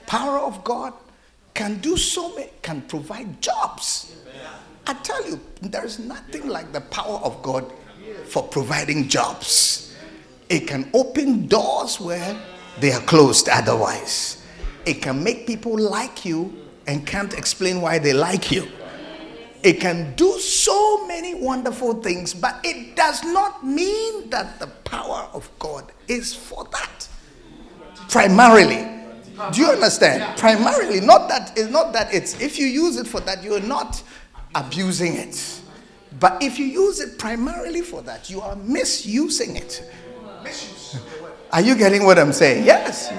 [0.06, 0.94] Power of God
[1.52, 4.16] can do so many, can provide jobs.
[4.86, 7.70] I tell you, there is nothing like the power of God
[8.24, 9.94] for providing jobs.
[10.48, 12.34] It can open doors where
[12.80, 14.42] they are closed otherwise.
[14.86, 18.68] It can make people like you and can't explain why they like you.
[19.62, 25.28] It can do so many wonderful things, but it does not mean that the power
[25.32, 27.08] of God is for that.
[28.10, 28.90] Primarily.
[29.52, 30.38] Do you understand?
[30.38, 34.02] Primarily, not that it's not that it's if you use it for that, you're not
[34.54, 35.60] abusing it.
[36.20, 39.90] But if you use it primarily for that, you are misusing it.
[41.52, 42.64] Are you getting what I'm saying?
[42.64, 43.12] Yes.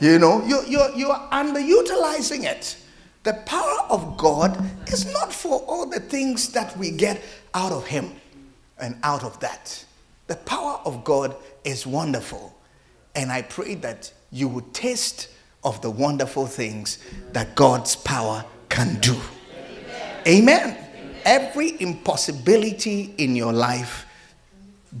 [0.00, 2.76] You know, you, you're, you're underutilizing it.
[3.24, 7.22] The power of God is not for all the things that we get
[7.54, 8.12] out of Him
[8.78, 9.84] and out of that.
[10.26, 12.54] The power of God is wonderful.
[13.14, 15.28] And I pray that you would taste
[15.62, 16.98] of the wonderful things
[17.32, 19.18] that God's power can do.
[20.26, 20.76] Amen.
[21.24, 24.06] Every impossibility in your life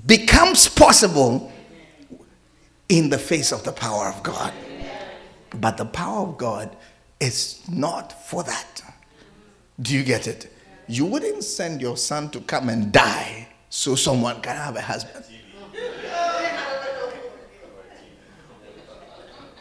[0.06, 1.52] becomes possible
[2.88, 4.52] in the face of the power of God.
[5.60, 6.74] But the power of God
[7.24, 8.82] is not for that.
[9.80, 10.52] Do you get it?
[10.86, 15.24] You wouldn't send your son to come and die so someone can have a husband.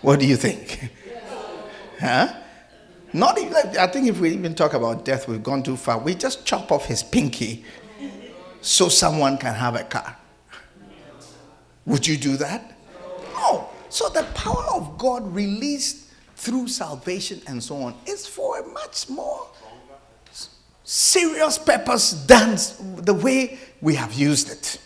[0.02, 0.92] What do you think?
[2.00, 2.34] Huh?
[3.14, 5.98] Not even, I think if we even talk about death, we've gone too far.
[5.98, 7.64] We just chop off his pinky
[8.62, 10.18] so someone can have a car.
[11.86, 12.78] Would you do that?
[13.34, 13.70] No.
[13.90, 16.03] So the power of God released
[16.44, 19.48] through salvation and so on is for a much more
[20.84, 22.58] serious purpose than
[23.06, 24.78] the way we have used it.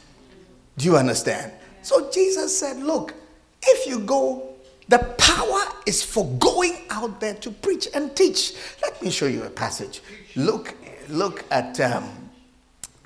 [0.77, 1.51] Do you understand?
[1.81, 3.15] So Jesus said, Look,
[3.63, 4.53] if you go,
[4.87, 8.53] the power is for going out there to preach and teach.
[8.83, 10.01] Let me show you a passage.
[10.35, 10.75] Look,
[11.09, 12.29] look at, um,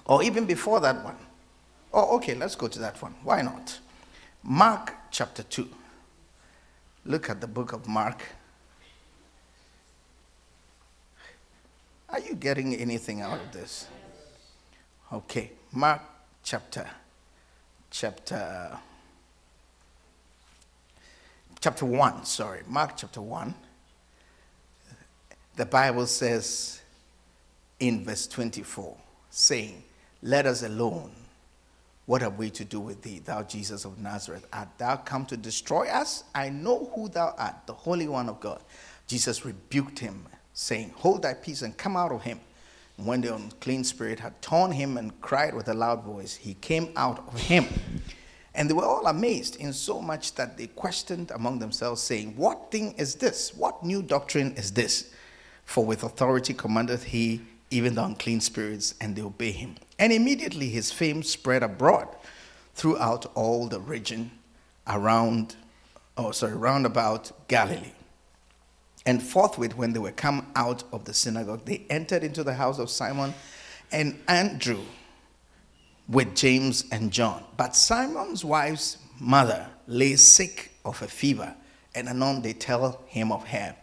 [0.05, 1.15] or even before that one.
[1.93, 3.15] Oh, okay, let's go to that one.
[3.23, 3.79] Why not?
[4.43, 5.67] Mark chapter 2.
[7.05, 8.23] Look at the book of Mark.
[12.11, 13.87] Are you getting anything out of this?
[15.13, 16.01] Okay, Mark
[16.43, 16.85] chapter
[17.89, 18.77] chapter
[21.61, 22.61] chapter 1, sorry.
[22.67, 23.53] Mark chapter 1.
[25.55, 26.81] The Bible says
[27.79, 28.97] in verse 24,
[29.29, 29.83] saying,
[30.21, 31.11] Let us alone.
[32.07, 34.45] What have we to do with thee, thou Jesus of Nazareth?
[34.51, 36.25] Art thou come to destroy us?
[36.35, 38.61] I know who thou art, the Holy One of God.
[39.07, 42.39] Jesus rebuked him saying, Hold thy peace and come out of him.
[42.97, 46.55] And when the unclean spirit had torn him and cried with a loud voice, he
[46.55, 47.65] came out of him.
[48.53, 52.69] And they were all amazed, in so much that they questioned among themselves, saying, What
[52.69, 53.53] thing is this?
[53.55, 55.13] What new doctrine is this?
[55.63, 57.41] For with authority commandeth he
[57.71, 59.75] even the unclean spirits, and they obey him.
[59.97, 62.07] And immediately his fame spread abroad
[62.75, 64.31] throughout all the region
[64.85, 65.55] around,
[66.17, 67.93] oh, sorry, round about Galilee.
[69.05, 72.77] And forthwith, when they were come out of the synagogue, they entered into the house
[72.77, 73.33] of Simon
[73.91, 74.81] and Andrew
[76.07, 77.43] with James and John.
[77.57, 81.55] But Simon's wife's mother lay sick of a fever,
[81.95, 83.75] and anon they tell him of her.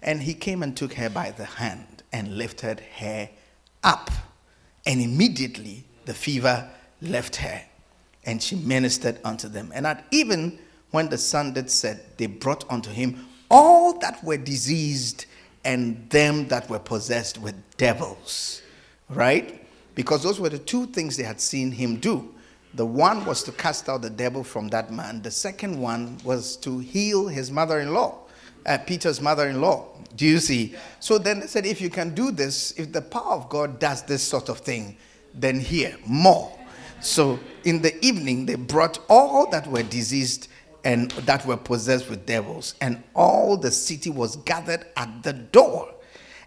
[0.00, 3.30] And he came and took her by the hand and lifted her
[3.82, 4.10] up.
[4.86, 6.68] And immediately the fever
[7.00, 7.62] left her,
[8.24, 9.72] and she ministered unto them.
[9.74, 10.58] And at even
[10.90, 15.26] when the sun did set, they brought unto him all that were diseased
[15.64, 18.62] and them that were possessed with devils.
[19.08, 19.64] Right?
[19.94, 22.34] Because those were the two things they had seen him do.
[22.74, 26.56] The one was to cast out the devil from that man, the second one was
[26.56, 28.20] to heal his mother in law,
[28.64, 29.88] uh, Peter's mother in law.
[30.16, 30.74] Do you see?
[30.98, 34.02] So then they said, if you can do this, if the power of God does
[34.02, 34.96] this sort of thing,
[35.34, 36.58] then here, more.
[37.00, 40.48] So in the evening, they brought all that were diseased
[40.84, 45.88] and that were possessed with devils, and all the city was gathered at the door.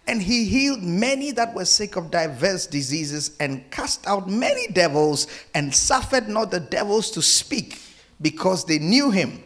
[0.06, 5.26] And he healed many that were sick of diverse diseases, and cast out many devils,
[5.54, 7.80] and suffered not the devils to speak,
[8.20, 9.42] because they knew him.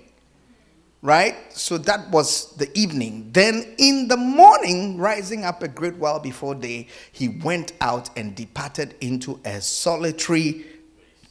[1.03, 1.37] Right?
[1.55, 3.31] So that was the evening.
[3.33, 8.35] Then in the morning, rising up a great while before day, he went out and
[8.35, 10.67] departed into a solitary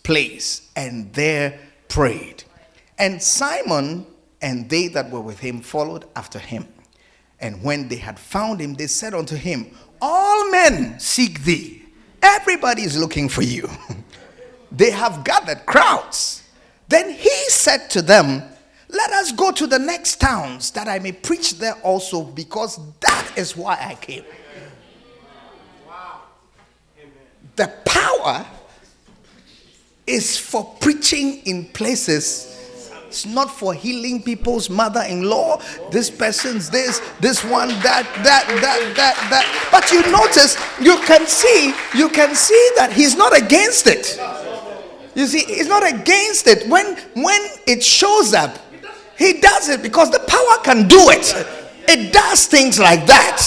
[0.01, 2.45] place, and there prayed.
[2.99, 4.05] And Simon
[4.41, 6.67] and they that were with him followed after him.
[7.39, 9.71] And when they had found him, they said unto him,
[10.01, 11.83] All men seek thee.
[12.21, 13.69] Everybody is looking for you.
[14.71, 16.43] they have gathered crowds.
[16.89, 18.43] Then he said to them,
[18.89, 23.31] Let us go to the next towns that I may preach there also, because that
[23.37, 24.25] is why I came.
[27.55, 28.45] The power
[30.07, 32.48] is for preaching in places
[33.09, 35.59] It's not for healing people's mother in law.
[35.89, 39.69] This person's this, this one, that, that, that, that, that.
[39.71, 44.21] But you notice, you can see, you can see that he's not against it.
[45.15, 46.69] You see, he's not against it.
[46.69, 48.55] When when it shows up,
[49.17, 51.33] he does it because the power can do it.
[51.89, 53.41] It does things like that.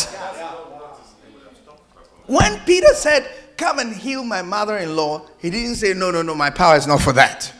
[2.26, 6.22] When Peter said, Come and heal my mother in law, he didn't say, No, no,
[6.22, 7.52] no, my power is not for that.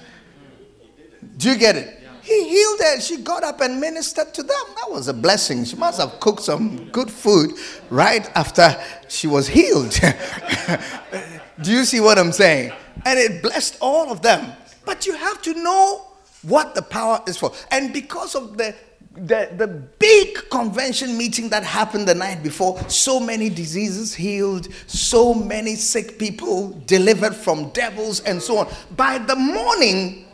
[1.37, 1.99] Do you get it?
[2.23, 3.01] He healed her.
[3.01, 4.65] She got up and ministered to them.
[4.77, 5.65] That was a blessing.
[5.65, 7.55] She must have cooked some good food
[7.91, 9.91] right after she was healed.
[11.63, 12.73] Do you see what I'm saying?
[13.05, 14.53] And it blessed all of them.
[14.85, 16.07] But you have to know
[16.43, 17.53] what the power is for.
[17.71, 18.75] And because of the
[19.15, 25.35] the, the big convention meeting that happened the night before, so many diseases healed, so
[25.35, 28.73] many sick people delivered from devils, and so on.
[28.97, 30.32] By the morning,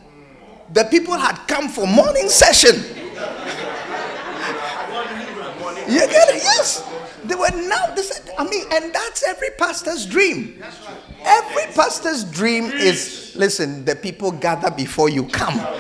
[0.72, 2.76] the people had come for morning session.
[5.88, 6.42] You get it?
[6.42, 6.84] Yes.
[7.24, 10.62] They were now, they said, I mean, and that's every pastor's dream.
[11.24, 15.56] Every pastor's dream is listen, the people gather before you come.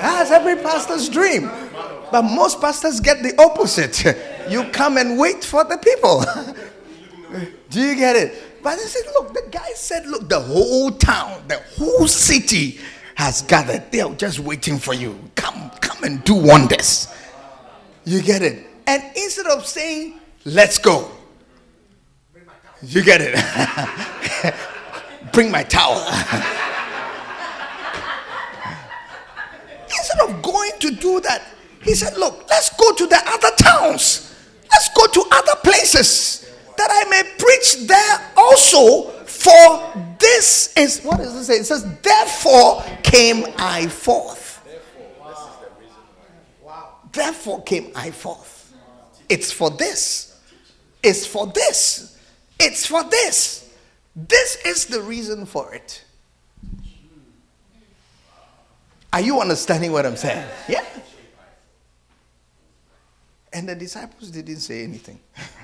[0.00, 1.50] that's every pastor's dream.
[2.10, 4.04] But most pastors get the opposite.
[4.46, 6.24] You come and wait for the people.
[7.70, 8.55] Do you get it?
[8.66, 12.80] But they said, look, the guy said, look, the whole town, the whole city
[13.14, 13.92] has gathered.
[13.92, 15.16] They're just waiting for you.
[15.36, 17.06] Come, come and do wonders.
[18.04, 18.66] You get it?
[18.88, 21.08] And instead of saying, let's go,
[22.82, 23.36] you get it?
[25.32, 25.98] Bring my towel.
[29.84, 31.44] instead of going to do that,
[31.82, 34.34] he said, look, let's go to the other towns.
[34.68, 36.45] Let's go to other places
[36.76, 39.10] that I may preach there also.
[39.26, 41.54] For this is what does it say?
[41.54, 44.62] It says, Therefore came I forth.
[47.12, 48.74] Therefore came I forth.
[49.28, 50.38] It's for this.
[51.02, 52.18] It's for this.
[52.58, 53.74] It's for this.
[54.14, 56.04] This is the reason for it.
[59.12, 60.46] Are you understanding what I'm saying?
[60.68, 60.84] Yeah.
[63.52, 65.18] And the disciples didn't say anything.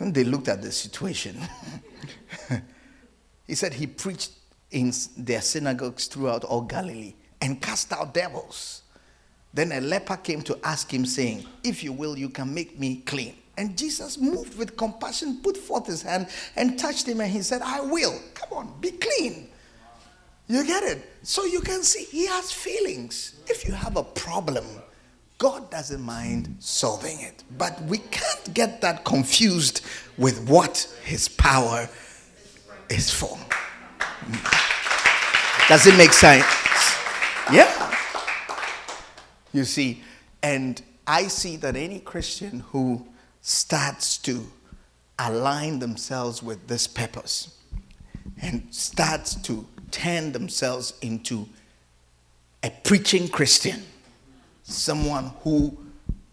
[0.00, 1.38] They looked at the situation,
[3.46, 4.32] he said he preached
[4.70, 8.82] in their synagogues throughout all Galilee and cast out devils.
[9.52, 13.02] Then a leper came to ask him, saying, If you will, you can make me
[13.04, 13.34] clean.
[13.58, 17.60] And Jesus, moved with compassion, put forth his hand and touched him, and he said,
[17.60, 18.18] I will.
[18.32, 19.48] Come on, be clean.
[20.46, 21.04] You get it?
[21.22, 23.34] So you can see he has feelings.
[23.48, 24.64] If you have a problem,
[25.40, 27.44] God doesn't mind solving it.
[27.56, 29.80] But we can't get that confused
[30.18, 31.88] with what his power
[32.90, 33.38] is for.
[35.66, 36.44] Does it make sense?
[37.50, 37.96] Yeah.
[39.54, 40.02] You see,
[40.42, 43.08] and I see that any Christian who
[43.40, 44.46] starts to
[45.18, 47.56] align themselves with this purpose
[48.42, 51.48] and starts to turn themselves into
[52.62, 53.84] a preaching Christian
[54.70, 55.76] someone who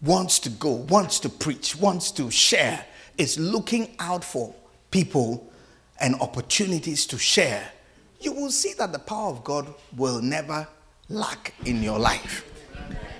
[0.01, 2.85] wants to go, wants to preach, wants to share,
[3.17, 4.53] is looking out for
[4.91, 5.51] people
[5.99, 7.71] and opportunities to share,
[8.19, 10.67] you will see that the power of God will never
[11.09, 12.45] lack in your life.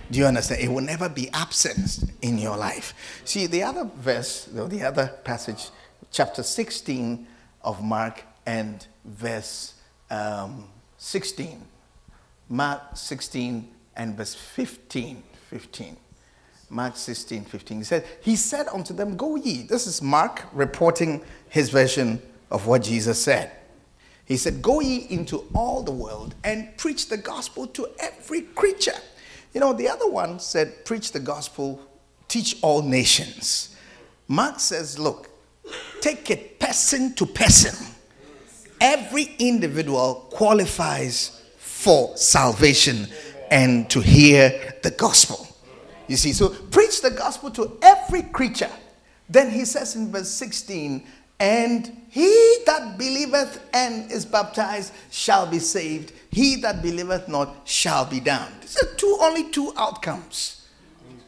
[0.09, 0.61] Do you understand?
[0.61, 2.93] It will never be absent in your life.
[3.26, 5.70] See, the other verse, the other passage,
[6.11, 7.28] chapter 16
[7.63, 9.74] of Mark and verse
[10.09, 11.61] um, 16.
[12.49, 13.68] Mark 16
[13.98, 15.24] and verse 15.
[15.50, 15.98] 15.
[16.70, 17.78] Mark 16, 15.
[17.78, 19.64] He said, He said unto them, Go ye.
[19.64, 22.22] This is Mark reporting his version
[22.52, 23.52] of what Jesus said.
[24.26, 29.00] He said, Go ye into all the world and preach the gospel to every creature.
[29.54, 31.80] You know, the other one said, Preach the gospel,
[32.28, 33.76] teach all nations.
[34.28, 35.30] Mark says, Look,
[36.02, 37.93] take it person to person.
[38.82, 43.08] Every individual qualifies for salvation
[43.52, 45.48] and to hear the gospel.
[46.08, 48.70] You see, so preach the gospel to every creature.
[49.30, 51.06] Then he says in verse 16,
[51.39, 56.14] and he that believeth and is baptized shall be saved.
[56.32, 58.62] He that believeth not shall be damned.
[58.62, 60.68] These are two only two outcomes.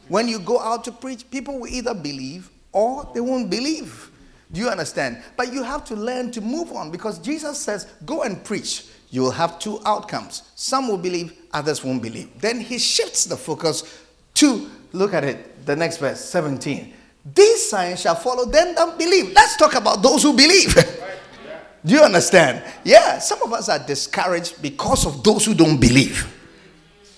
[0.08, 4.10] When you go out to preach, people will either believe or they won't believe.
[4.50, 5.22] Do you understand?
[5.36, 9.22] But you have to learn to move on because Jesus says, Go and preach you
[9.22, 10.42] will have two outcomes.
[10.54, 12.40] Some will believe, others won't believe.
[12.40, 14.00] Then he shifts the focus
[14.34, 16.92] to look at it, the next verse, 17.
[17.34, 19.32] These signs shall follow them that believe.
[19.32, 20.74] Let's talk about those who believe.
[21.84, 22.62] Do you understand?
[22.84, 26.36] Yeah, some of us are discouraged because of those who don't believe.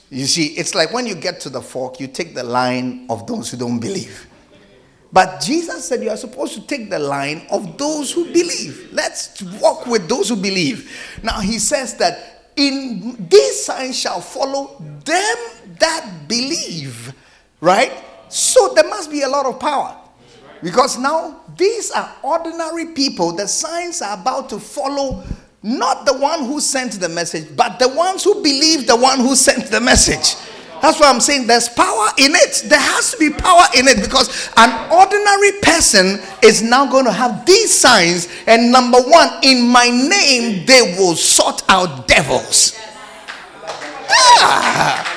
[0.08, 3.26] You see, it's like when you get to the fork, you take the line of
[3.26, 4.26] those who don't believe.
[5.12, 8.88] But Jesus said you are supposed to take the line of those who believe.
[8.92, 10.90] Let's walk with those who believe.
[11.22, 15.36] Now, he says that in these signs shall follow them
[15.78, 17.14] that believe,
[17.61, 17.92] right?
[18.28, 19.98] So there must be a lot of power.
[20.62, 23.32] Because now these are ordinary people.
[23.32, 25.24] The signs are about to follow
[25.62, 29.34] not the one who sent the message, but the ones who believe the one who
[29.34, 30.36] sent the message.
[30.82, 32.64] That's why I'm saying there's power in it.
[32.66, 37.12] There has to be power in it because an ordinary person is now going to
[37.12, 38.26] have these signs.
[38.48, 42.76] And number one, in my name, they will sort out devils.
[44.10, 45.08] Ah.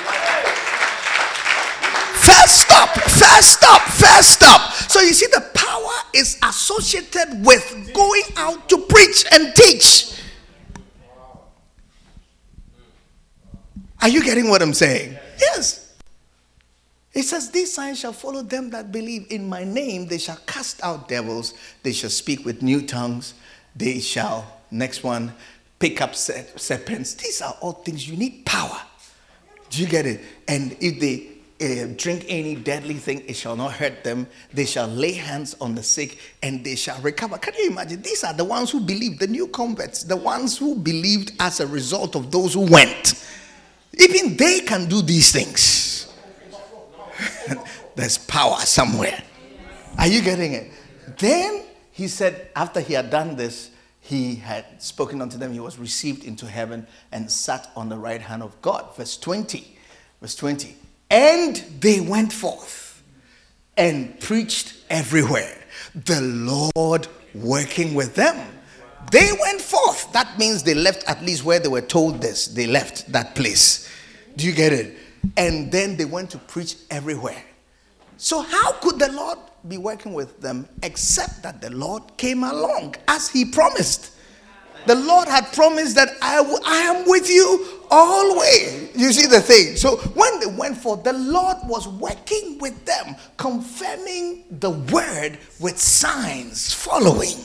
[2.14, 4.72] First stop, first stop, first stop.
[4.88, 10.12] So you see, the power is associated with going out to preach and teach.
[14.00, 15.18] Are you getting what I'm saying?
[15.38, 15.94] Yes.
[17.12, 20.06] It says, These signs shall follow them that believe in my name.
[20.06, 21.54] They shall cast out devils.
[21.82, 23.34] They shall speak with new tongues.
[23.74, 25.32] They shall, next one,
[25.78, 27.14] pick up serpents.
[27.14, 28.80] These are all things you need power.
[29.70, 30.20] Do you get it?
[30.46, 34.26] And if they uh, drink any deadly thing, it shall not hurt them.
[34.52, 37.38] They shall lay hands on the sick and they shall recover.
[37.38, 38.02] Can you imagine?
[38.02, 41.66] These are the ones who believed, the new converts, the ones who believed as a
[41.66, 43.14] result of those who went.
[43.96, 46.12] Even they can do these things.
[47.94, 49.22] There's power somewhere.
[49.98, 50.70] Are you getting it?
[51.18, 53.70] Then he said, after he had done this,
[54.00, 58.20] he had spoken unto them, he was received into heaven and sat on the right
[58.20, 58.94] hand of God.
[58.96, 59.76] Verse 20.
[60.20, 60.76] Verse 20.
[61.10, 63.02] And they went forth
[63.76, 65.56] and preached everywhere,
[65.94, 68.55] the Lord working with them.
[69.10, 70.12] They went forth.
[70.12, 72.46] That means they left at least where they were told this.
[72.48, 73.88] They left that place.
[74.36, 74.96] Do you get it?
[75.36, 77.42] And then they went to preach everywhere.
[78.16, 79.38] So, how could the Lord
[79.68, 84.12] be working with them except that the Lord came along as He promised?
[84.86, 88.96] The Lord had promised that I, w- I am with you always.
[88.96, 89.76] You see the thing.
[89.76, 95.76] So when they went forth, the Lord was working with them, confirming the word with
[95.78, 97.36] signs following.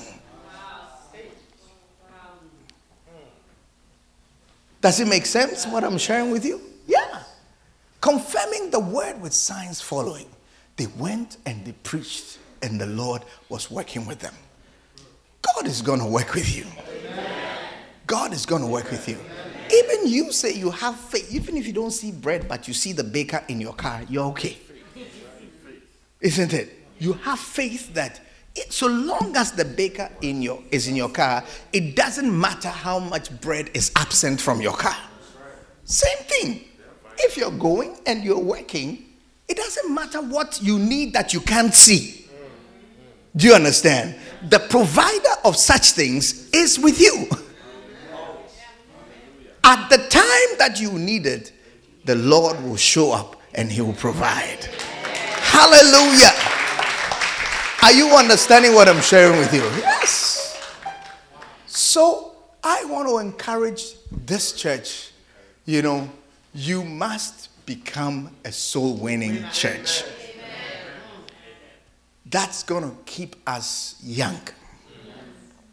[4.82, 6.60] Does it make sense what I'm sharing with you?
[6.88, 7.22] Yeah.
[8.02, 10.26] Confirming the word with signs following.
[10.76, 14.34] They went and they preached, and the Lord was working with them.
[15.42, 16.66] God is going to work with you.
[18.08, 19.18] God is going to work with you.
[19.72, 22.92] Even you say you have faith, even if you don't see bread, but you see
[22.92, 24.58] the baker in your car, you're okay.
[26.20, 26.74] Isn't it?
[27.00, 28.20] You have faith that
[28.56, 32.68] it, so long as the baker in your is in your car, it doesn't matter
[32.70, 34.98] how much bread is absent from your car.
[35.86, 36.66] Same thing.
[37.18, 39.06] If you're going and you're working,
[39.48, 42.26] it doesn't matter what you need that you can't see.
[43.36, 44.16] Do you understand?
[44.50, 47.28] The provider of such things is with you.
[49.64, 51.54] At the time that you need it,
[52.06, 54.66] the Lord will show up and He will provide.
[55.44, 56.51] Hallelujah.
[57.84, 59.62] Are you understanding what I'm sharing with you?
[59.62, 60.56] Yes.
[61.66, 65.12] So I want to encourage this church.
[65.66, 66.10] You know,
[66.54, 70.04] you must become a soul winning church.
[72.28, 74.40] That's going to keep us young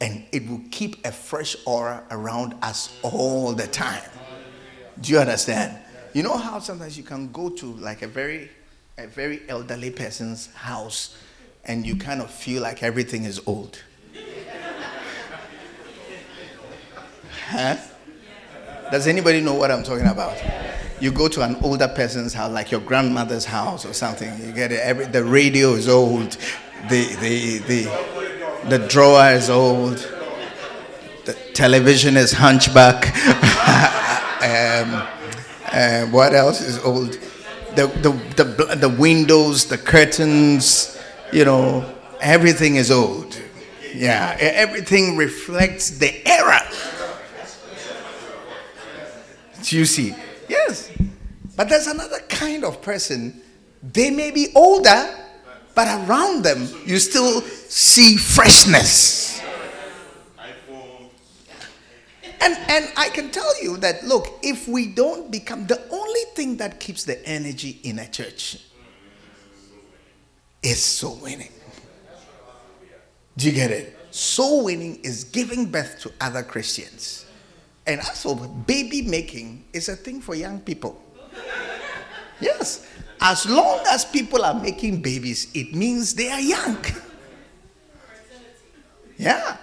[0.00, 4.02] and it will keep a fresh aura around us all the time.
[5.00, 5.76] Do you understand?
[6.14, 8.50] You know how sometimes you can go to like a very
[8.96, 11.16] a very elderly person's house
[11.68, 13.82] and you kind of feel like everything is old.
[17.48, 17.76] huh?
[18.90, 20.42] Does anybody know what I'm talking about?
[20.98, 24.44] You go to an older person's house, like your grandmother's house or something.
[24.44, 24.80] You get it.
[24.80, 26.38] Every, the radio is old.
[26.88, 29.98] The the the the drawer is old.
[31.26, 33.14] The television is hunchback.
[34.42, 35.06] um,
[35.70, 37.18] uh, what else is old?
[37.76, 40.97] The, the, the, the windows, the curtains,
[41.32, 43.40] you know, everything is old.
[43.94, 46.60] Yeah, everything reflects the era.
[49.62, 50.14] Do you see?
[50.48, 50.90] Yes.
[51.56, 53.42] But there's another kind of person.
[53.82, 55.14] They may be older,
[55.74, 59.40] but around them, you still see freshness.
[62.40, 66.56] And, and I can tell you that, look, if we don't become the only thing
[66.58, 68.58] that keeps the energy in a church
[70.62, 71.52] is soul winning.
[73.36, 73.96] Do you get it?
[74.10, 77.26] Soul winning is giving birth to other Christians.
[77.86, 81.00] And also, baby making is a thing for young people.
[82.40, 82.86] Yes.
[83.20, 86.78] As long as people are making babies, it means they are young.
[89.16, 89.56] Yeah.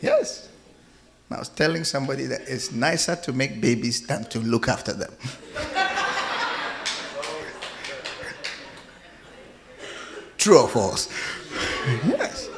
[0.00, 0.48] Yes.
[1.30, 5.12] I was telling somebody that it's nicer to make babies than to look after them.
[10.44, 11.08] True or false?
[12.06, 12.50] Yes.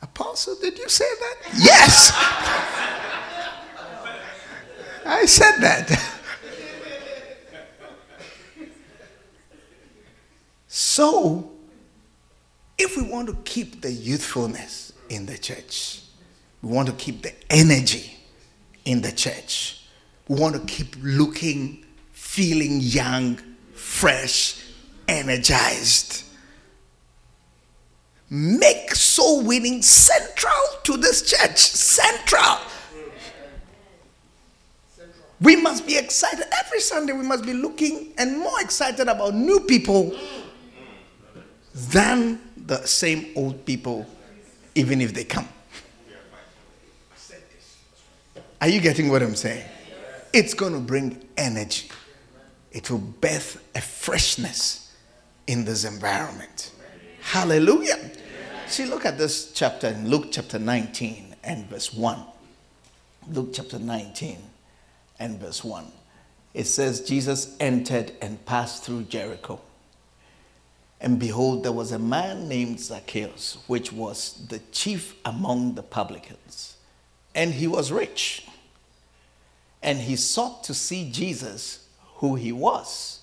[0.00, 1.36] Apostle, did you say that?
[1.54, 2.12] Yes.
[5.04, 6.14] I said that.
[10.66, 11.50] So,
[12.78, 16.04] if we want to keep the youthfulness in the church,
[16.62, 18.16] we want to keep the energy
[18.86, 19.77] in the church,
[20.28, 23.38] want to keep looking, feeling young,
[23.72, 24.62] fresh,
[25.06, 26.24] energized.
[28.30, 30.52] Make soul winning central
[30.84, 31.58] to this church.
[31.58, 32.58] Central.
[35.40, 36.44] We must be excited.
[36.64, 40.14] Every Sunday, we must be looking and more excited about new people
[41.74, 44.06] than the same old people,
[44.74, 45.48] even if they come.
[48.60, 49.64] Are you getting what I'm saying?
[50.32, 51.88] It's going to bring energy,
[52.72, 54.94] it will birth a freshness
[55.46, 56.72] in this environment.
[57.20, 58.10] Hallelujah.
[58.66, 62.18] See, look at this chapter in Luke chapter 19 and verse 1.
[63.32, 64.38] Luke chapter 19
[65.18, 65.86] and verse 1.
[66.52, 69.60] It says, Jesus entered and passed through Jericho.
[71.00, 76.76] And behold, there was a man named Zacchaeus, which was the chief among the publicans.
[77.34, 78.47] And he was rich.
[79.82, 83.20] And he sought to see Jesus, who he was,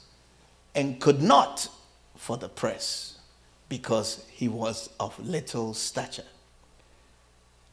[0.74, 1.70] and could not
[2.16, 3.20] for the press,
[3.68, 6.24] because he was of little stature.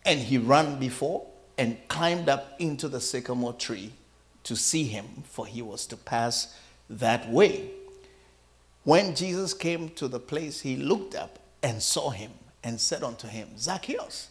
[0.04, 1.26] And he ran before
[1.56, 3.92] and climbed up into the sycamore tree
[4.44, 6.56] to see him, for he was to pass
[6.90, 7.70] that way.
[8.84, 12.32] When Jesus came to the place, he looked up and saw him
[12.64, 14.30] and said unto him, Zacchaeus,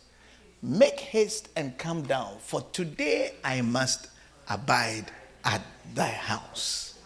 [0.61, 4.07] make haste and come down, for today I must
[4.49, 5.05] abide
[5.43, 5.61] at
[5.93, 6.97] thy house.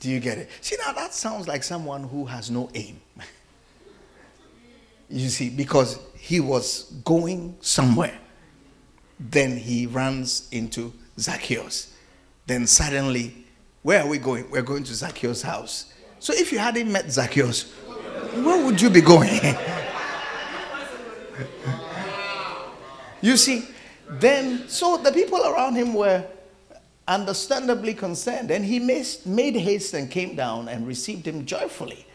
[0.00, 0.50] Do you get it?
[0.60, 3.00] See, now that sounds like someone who has no aim.
[5.08, 8.18] you see, because he was going somewhere.
[9.18, 11.94] Then he runs into Zacchaeus.
[12.46, 13.44] Then suddenly,
[13.82, 14.50] where are we going?
[14.50, 15.92] We're going to Zacchaeus' house.
[16.18, 17.70] So if you hadn't met Zacchaeus,
[18.42, 19.40] where would you be going?
[23.20, 23.68] you see,
[24.08, 26.24] then, so the people around him were
[27.06, 32.06] understandably concerned, and he made haste and came down and received him joyfully,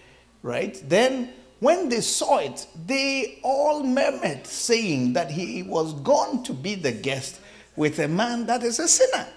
[0.42, 0.82] right?
[0.88, 6.76] Then, when they saw it, they all murmured, saying that he was gone to be
[6.76, 7.40] the guest
[7.76, 9.28] with a man that is a sinner.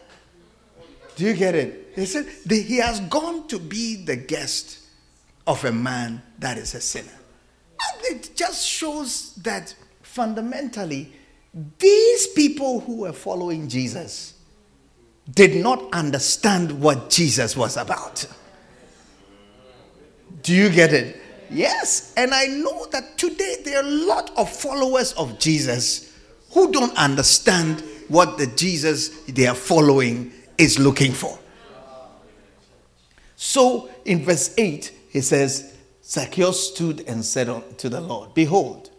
[1.17, 1.95] Do you get it?
[1.95, 4.79] They said he has gone to be the guest
[5.47, 7.19] of a man that is a sinner.
[7.93, 11.13] And it just shows that fundamentally,
[11.79, 14.35] these people who were following Jesus
[15.31, 18.27] did not understand what Jesus was about.
[20.43, 21.21] Do you get it?
[21.51, 22.13] Yes.
[22.17, 26.13] And I know that today there are a lot of followers of Jesus
[26.51, 31.39] who don't understand what the Jesus they are following is looking for.
[33.37, 38.91] So in verse 8, he says, Zacchaeus stood and said to the Lord, Behold,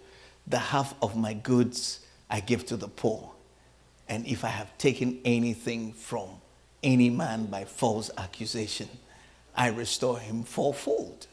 [0.47, 1.99] the half of my goods
[2.30, 3.33] I give to the poor.
[4.08, 6.30] And if I have taken anything from
[6.82, 8.89] any man by false accusation,
[9.56, 11.28] I restore him fourfold.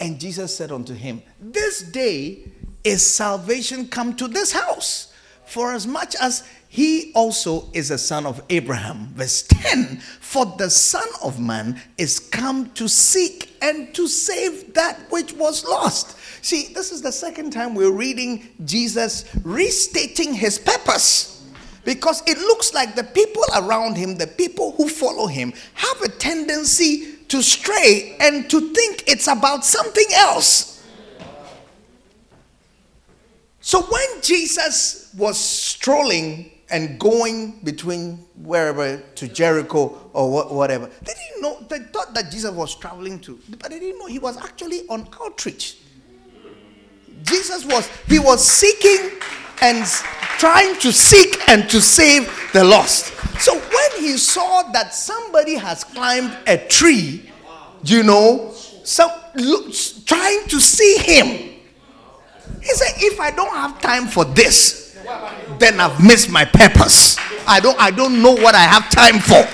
[0.00, 2.50] And Jesus said unto him, This day
[2.84, 5.12] is salvation come to this house,
[5.44, 9.08] for as much as he also is a son of Abraham.
[9.14, 14.98] Verse 10 For the Son of Man is come to seek and to save that
[15.10, 16.16] which was lost.
[16.44, 21.37] See, this is the second time we're reading Jesus restating his purpose.
[21.88, 26.10] Because it looks like the people around him, the people who follow him, have a
[26.10, 30.84] tendency to stray and to think it's about something else.
[33.62, 40.90] So when Jesus was strolling and going between wherever to Jericho or whatever.
[41.00, 44.18] They didn't know, they thought that Jesus was traveling to, but they didn't know he
[44.18, 45.78] was actually on outreach.
[47.22, 49.18] Jesus was, he was seeking
[49.62, 49.84] and
[50.38, 53.12] trying to seek and to save the lost.
[53.40, 57.30] So when he saw that somebody has climbed a tree,
[57.84, 58.54] you know,
[59.34, 59.72] look,
[60.06, 61.26] trying to see him,
[62.60, 64.96] he said, "If I don't have time for this,
[65.58, 67.16] then I've missed my purpose.
[67.46, 69.46] I don't, I don't know what I have time for."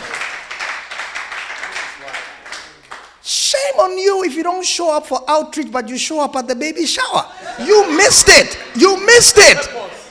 [3.27, 6.47] Shame on you if you don't show up for outreach, but you show up at
[6.47, 7.27] the baby shower.
[7.59, 8.59] You missed it.
[8.77, 9.67] You missed it.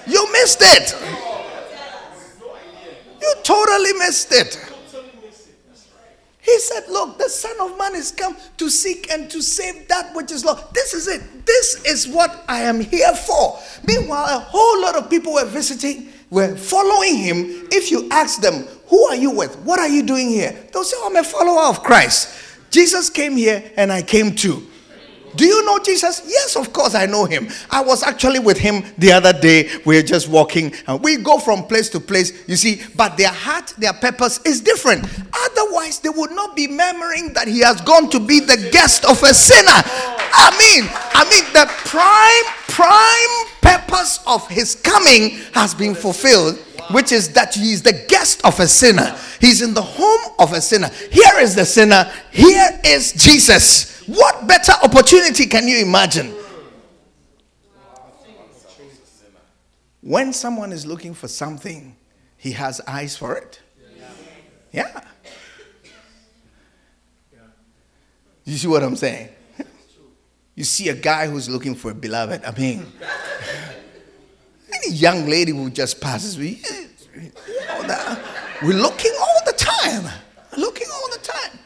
[0.08, 0.96] You missed it.
[3.22, 4.74] You totally missed it.
[6.42, 10.16] He said, Look, the Son of Man is come to seek and to save that
[10.16, 10.74] which is lost.
[10.74, 11.46] This is it.
[11.46, 13.60] This is what I am here for.
[13.88, 17.68] Meanwhile, a whole lot of people were visiting, were following him.
[17.72, 19.56] If you ask them, Who are you with?
[19.60, 20.52] What are you doing here?
[20.74, 22.53] They'll say, oh, I'm a follower of Christ.
[22.74, 24.68] Jesus came here and I came too.
[25.36, 26.24] Do you know Jesus?
[26.26, 27.50] Yes, of course, I know him.
[27.70, 29.70] I was actually with him the other day.
[29.86, 33.30] We are just walking and we go from place to place, you see, but their
[33.32, 35.06] heart, their purpose is different.
[35.34, 39.22] Otherwise, they would not be murmuring that he has gone to be the guest of
[39.22, 39.70] a sinner.
[39.70, 46.58] I mean, I mean, the prime, prime purpose of his coming has been fulfilled,
[46.92, 49.16] which is that he is the guest of a sinner.
[49.40, 50.90] He's in the home of a sinner.
[51.12, 54.02] Here is the sinner, here is Jesus.
[54.08, 56.34] What better opportunity can you imagine?
[60.02, 61.96] When someone is looking for something,
[62.38, 63.62] he has eyes for it.
[64.74, 65.02] Yeah.
[68.44, 69.30] You see what I'm saying?
[70.56, 72.44] You see a guy who's looking for a beloved.
[72.44, 72.86] I mean,
[74.86, 76.62] any young lady who just passes, we,
[77.16, 77.32] you
[77.68, 78.20] know, that,
[78.62, 80.12] we're looking all the time.
[80.58, 81.60] Looking all the time.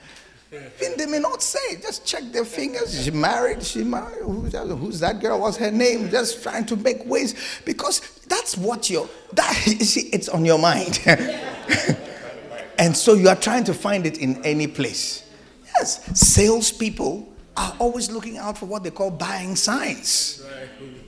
[0.97, 3.03] They may not say, just check their fingers.
[3.03, 4.23] She married, she married.
[4.23, 5.41] Who's that, who's that girl?
[5.41, 6.09] What's her name?
[6.09, 10.57] Just trying to make ways because that's what you're, that, you see, it's on your
[10.57, 10.99] mind.
[12.79, 15.29] and so you are trying to find it in any place.
[15.77, 20.43] Yes, salespeople are always looking out for what they call buying signs.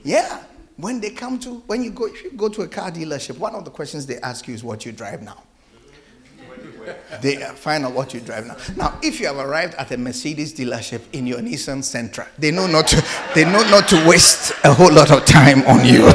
[0.03, 0.43] Yeah.
[0.79, 3.53] When they come to, when you go, if you go to a car dealership, one
[3.53, 5.43] of the questions they ask you is what you drive now.
[7.21, 8.55] They find out what you drive now.
[8.77, 12.65] Now, if you have arrived at a Mercedes dealership in your Nissan Sentra, they know
[12.65, 13.05] not to,
[13.35, 15.99] they know not to waste a whole lot of time on you.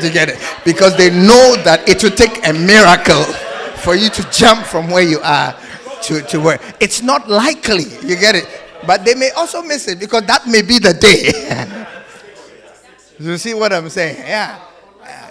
[0.00, 0.38] to get it?
[0.64, 3.22] Because they know that it will take a miracle
[3.82, 5.54] for you to jump from where you are
[6.04, 6.58] to, to where.
[6.80, 7.84] It's not likely.
[8.02, 8.48] You get it?
[8.86, 11.82] But they may also miss it because that may be the day.
[13.18, 14.18] you see what I'm saying?
[14.18, 14.60] Yeah.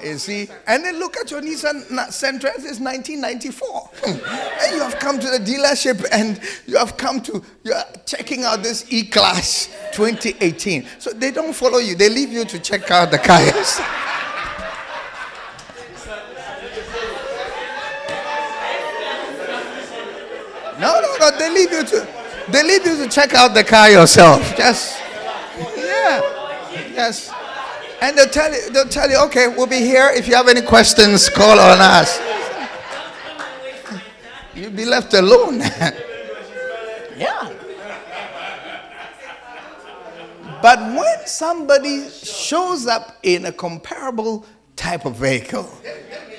[0.03, 2.51] You see, and then look at your Nissan Sentra.
[2.57, 7.73] It's 1994, and you have come to the dealership and you have come to you
[7.73, 10.85] are checking out this E-Class 2018.
[10.99, 13.81] So they don't follow you; they leave you to check out the cars.
[20.77, 21.39] No, no, no.
[21.39, 22.07] They leave you to
[22.49, 24.41] they leave you to check out the car yourself.
[24.57, 24.99] Just
[25.77, 26.19] yeah,
[26.93, 27.31] yes.
[28.01, 30.09] And they'll tell you, they'll tell you, okay, we'll be here.
[30.13, 32.19] If you have any questions, call on us.
[34.53, 35.59] You'll be left alone.
[37.17, 37.51] yeah.
[40.61, 45.69] But when somebody shows up in a comparable type of vehicle,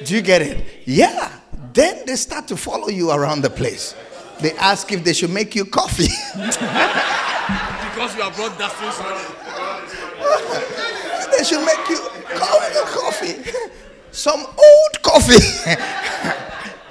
[0.05, 0.65] do you get it?
[0.85, 1.31] Yeah.
[1.73, 3.95] Then they start to follow you around the place.
[4.41, 6.09] They ask if they should make you coffee.
[6.37, 8.89] because you have brought dusting
[11.37, 11.99] they should make you
[13.17, 13.51] coffee.
[14.11, 15.75] Some old coffee.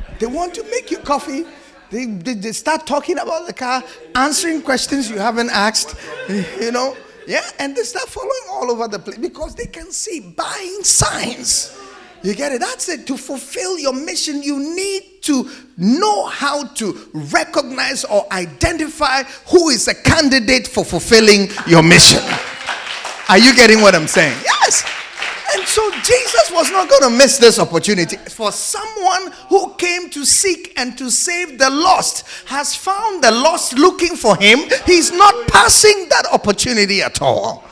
[0.19, 1.45] they want to make you coffee.
[1.89, 3.83] They, they, they, start talking about the car,
[4.15, 5.95] answering questions you haven't asked,
[6.29, 6.97] you know.
[7.27, 11.75] Yeah, and they start following all over the place because they can see buying signs.
[12.21, 12.59] You get it?
[12.59, 13.07] That's it.
[13.07, 19.87] To fulfill your mission, you need to know how to recognize or identify who is
[19.87, 22.21] a candidate for fulfilling your mission.
[23.27, 24.37] Are you getting what I'm saying?
[24.43, 24.83] Yes.
[25.55, 28.17] And so Jesus was not going to miss this opportunity.
[28.17, 33.77] For someone who came to seek and to save the lost has found the lost
[33.77, 37.63] looking for him, he's not passing that opportunity at all.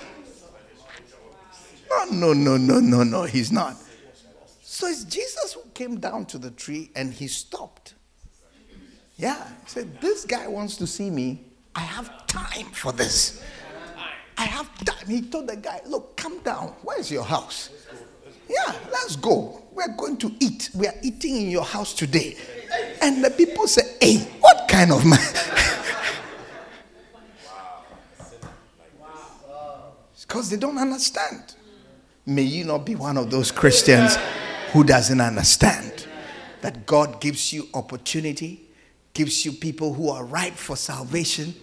[1.90, 3.76] No, no, no, no, no, no, he's not.
[4.62, 7.94] So it's Jesus who came down to the tree and he stopped.
[9.18, 11.46] Yeah, he said, This guy wants to see me.
[11.76, 13.44] I have time for this.
[14.38, 15.08] I have time.
[15.08, 16.76] He told the guy, Look, come down.
[16.84, 17.70] Where's your house?
[18.50, 19.62] Yeah, let's go.
[19.72, 20.70] We're going to eat.
[20.76, 22.38] We are eating in your house today.
[23.02, 25.20] And the people say, Hey, what kind of man?
[30.26, 31.54] Because they don't understand.
[32.26, 34.18] May you not be one of those Christians
[34.72, 36.08] who doesn't understand.
[36.64, 38.62] that God gives you opportunity,
[39.14, 41.54] gives you people who are ripe for salvation,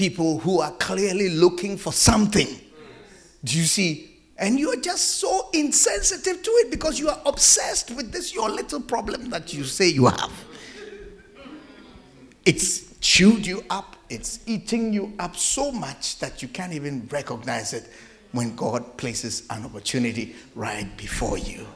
[0.00, 2.48] people who are clearly looking for something.
[3.44, 4.18] Do you see?
[4.38, 8.48] And you are just so insensitive to it because you are obsessed with this, your
[8.48, 10.32] little problem that you say you have.
[12.46, 17.74] It's chewed you up, it's eating you up so much that you can't even recognize
[17.74, 17.84] it
[18.32, 21.66] when God places an opportunity right before you.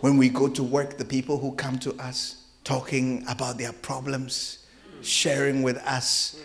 [0.00, 4.58] When we go to work, the people who come to us talking about their problems,
[5.00, 6.36] sharing with us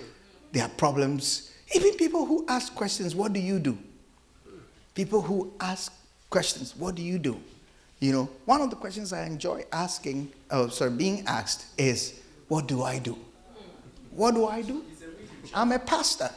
[0.58, 3.78] their problems, even people who ask questions, What do you do?
[4.95, 5.93] People who ask
[6.30, 7.39] questions, What do you do?
[7.99, 12.68] You know, one of the questions I enjoy asking, oh, sorry, being asked is, What
[12.68, 13.18] do I do?
[14.12, 14.84] What do I do?
[15.53, 16.32] I'm a pastor.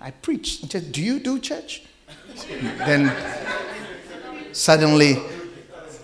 [0.00, 0.62] I preach.
[0.62, 1.82] Do you do church?
[2.78, 3.12] then
[4.52, 5.18] suddenly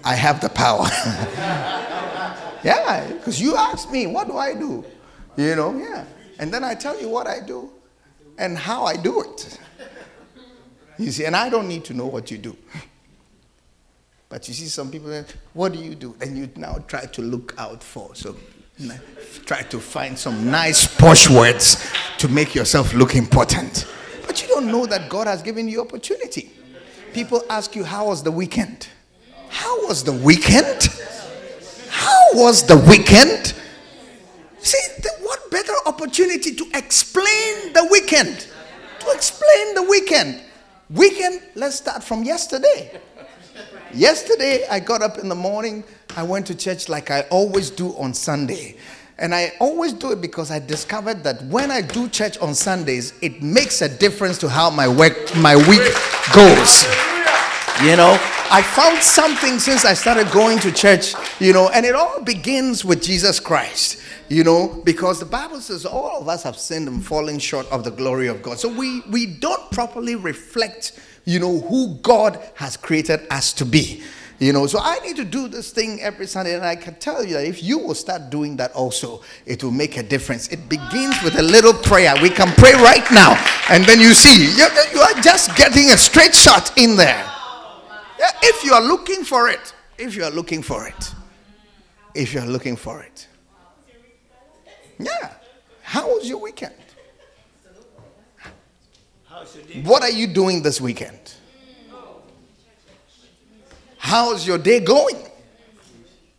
[0.04, 0.86] I have the power.
[2.62, 4.84] yeah, because you ask me, what do I do?
[5.36, 6.04] You know, yeah.
[6.38, 7.70] And then I tell you what I do
[8.38, 9.58] and how I do it.
[10.98, 12.56] You see, and I don't need to know what you do.
[14.28, 16.16] But you see, some people, what do you do?
[16.20, 18.14] And you now try to look out for.
[18.14, 18.36] So
[19.44, 21.86] try to find some nice posh words
[22.18, 23.86] to make yourself look important.
[24.26, 26.50] But you don't know that God has given you opportunity.
[27.12, 28.88] People ask you, How was the weekend?
[29.48, 30.88] How was the weekend?
[31.88, 33.54] How was the weekend?
[34.64, 38.48] See, the, what better opportunity to explain the weekend?
[39.00, 40.40] To explain the weekend.
[40.88, 42.98] Weekend, let's start from yesterday.
[43.92, 45.84] Yesterday, I got up in the morning.
[46.16, 48.76] I went to church like I always do on Sunday.
[49.18, 53.12] And I always do it because I discovered that when I do church on Sundays,
[53.20, 55.94] it makes a difference to how my work, my week
[56.32, 57.13] goes.
[57.82, 58.16] You know,
[58.50, 62.84] I found something since I started going to church, you know, and it all begins
[62.84, 67.04] with Jesus Christ, you know, because the Bible says all of us have sinned and
[67.04, 68.60] fallen short of the glory of God.
[68.60, 70.92] So we we don't properly reflect
[71.24, 74.02] you know, who God has created us to be.
[74.40, 77.24] You know, so I need to do this thing every Sunday, and I can tell
[77.24, 80.48] you that if you will start doing that also, it will make a difference.
[80.48, 82.14] It begins with a little prayer.
[82.20, 86.34] We can pray right now, and then you see, you are just getting a straight
[86.34, 87.33] shot in there.
[88.18, 91.14] If you are looking for it, if you are looking for it,
[92.14, 93.28] if you are looking for it.
[94.98, 95.32] Yeah.
[95.82, 96.74] How was your weekend?
[99.82, 101.34] What are you doing this weekend?
[103.98, 105.16] How's your day going?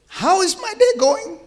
[0.07, 1.39] How is my day going?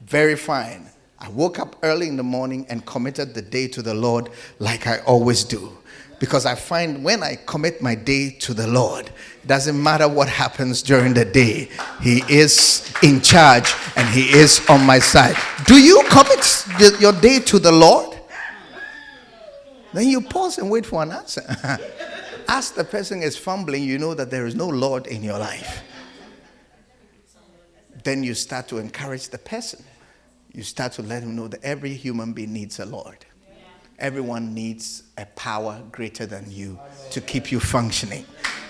[0.00, 0.88] Very fine.
[1.18, 4.86] I woke up early in the morning and committed the day to the Lord like
[4.86, 5.76] I always do.
[6.18, 9.10] Because I find when I commit my day to the Lord,
[9.46, 11.68] doesn't matter what happens during the day,
[12.02, 15.36] He is in charge and He is on my side.
[15.66, 18.18] Do you commit your day to the Lord?
[19.92, 21.42] Then you pause and wait for an answer.
[22.48, 25.82] As the person is fumbling, you know that there is no Lord in your life.
[28.02, 29.84] Then you start to encourage the person.
[30.52, 33.24] You start to let him know that every human being needs a Lord.
[33.98, 36.78] Everyone needs a power greater than you
[37.10, 38.24] to keep you functioning.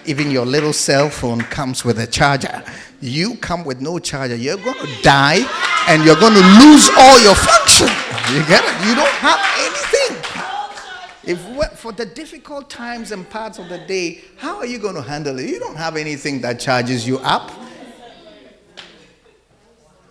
[0.07, 2.63] Even your little cell phone comes with a charger.
[3.01, 5.41] You come with no charger, you're going to die
[5.89, 7.89] and you're going to lose all your function.
[8.35, 8.87] You get it?
[8.87, 10.17] You don't have anything.
[11.23, 15.03] If for the difficult times and parts of the day, how are you going to
[15.03, 15.49] handle it?
[15.49, 17.51] You don't have anything that charges you up.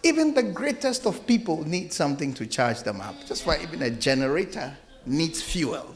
[0.01, 3.15] Even the greatest of people need something to charge them up.
[3.25, 4.75] Just why even a generator
[5.05, 5.93] needs fuel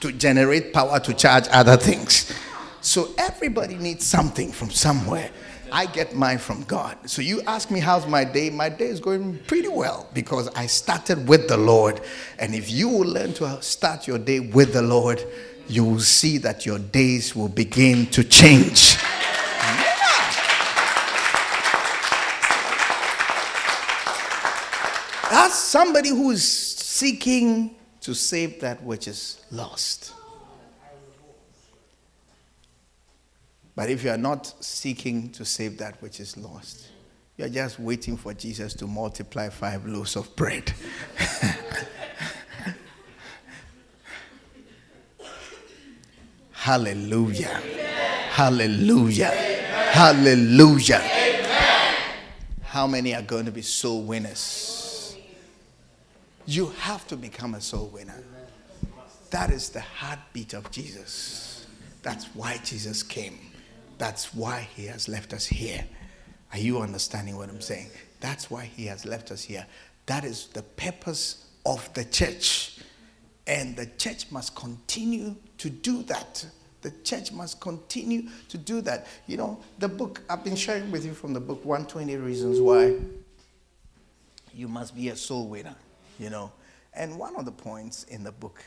[0.00, 2.32] to generate power to charge other things.
[2.80, 5.30] So everybody needs something from somewhere.
[5.70, 6.96] I get mine from God.
[7.10, 8.50] So you ask me, how's my day?
[8.50, 12.00] My day is going pretty well because I started with the Lord.
[12.38, 15.22] And if you will learn to start your day with the Lord,
[15.68, 18.96] you will see that your days will begin to change.
[25.30, 30.14] That's somebody who is seeking to save that which is lost.
[33.78, 36.88] But if you are not seeking to save that which is lost,
[37.36, 40.72] you are just waiting for Jesus to multiply five loaves of bread.
[46.50, 47.62] Hallelujah.
[48.30, 49.30] Hallelujah.
[49.30, 50.98] Hallelujah.
[52.62, 55.16] How many are going to be soul winners?
[56.46, 58.24] You have to become a soul winner.
[59.30, 61.64] That is the heartbeat of Jesus.
[62.02, 63.47] That's why Jesus came.
[63.98, 65.84] That's why he has left us here.
[66.52, 67.90] Are you understanding what I'm saying?
[68.20, 69.66] That's why he has left us here.
[70.06, 72.78] That is the purpose of the church.
[73.46, 76.46] And the church must continue to do that.
[76.82, 79.06] The church must continue to do that.
[79.26, 82.96] You know, the book, I've been sharing with you from the book 120 Reasons Why
[84.54, 85.74] You Must Be a Soul Winner,
[86.18, 86.52] you know.
[86.94, 88.62] And one of the points in the book,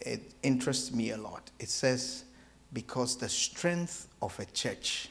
[0.00, 1.50] it interests me a lot.
[1.58, 2.24] It says,
[2.72, 5.08] because the strength of a church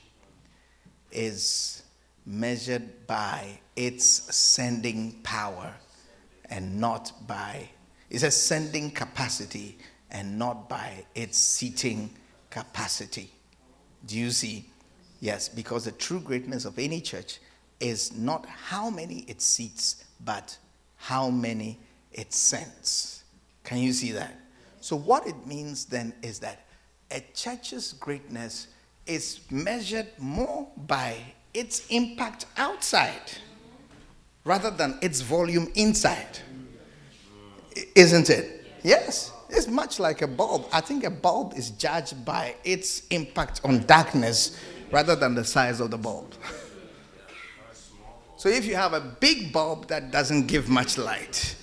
[1.12, 1.84] is
[2.26, 5.74] measured by its sending power
[6.50, 7.70] and not by
[8.12, 9.78] it's a sending capacity
[10.12, 12.10] and not by its seating
[12.50, 13.32] capacity.
[14.06, 14.66] Do you see?
[15.22, 17.40] Yes, because the true greatness of any church
[17.80, 20.58] is not how many it seats, but
[20.98, 21.80] how many
[22.12, 23.24] it sends.
[23.64, 24.38] Can you see that?
[24.82, 26.66] So, what it means then is that
[27.12, 28.68] a church's greatness
[29.06, 31.18] is measured more by
[31.54, 33.32] its impact outside
[34.44, 36.40] rather than its volume inside.
[37.96, 38.66] Isn't it?
[38.84, 39.32] Yes.
[39.50, 40.66] It's much like a bulb.
[40.72, 44.58] I think a bulb is judged by its impact on darkness
[44.92, 46.34] rather than the size of the bulb.
[48.38, 51.56] so if you have a big bulb that doesn't give much light,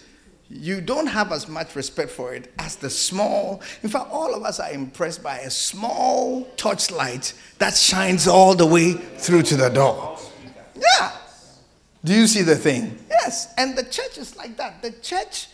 [0.51, 3.63] you don't have as much respect for it as the small.
[3.83, 8.65] In fact, all of us are impressed by a small torchlight that shines all the
[8.65, 10.19] way through to the door.
[10.75, 11.13] Yeah.
[12.03, 12.99] Do you see the thing?
[13.11, 13.53] Yes.
[13.59, 14.81] And the church is like that.
[14.81, 15.49] The church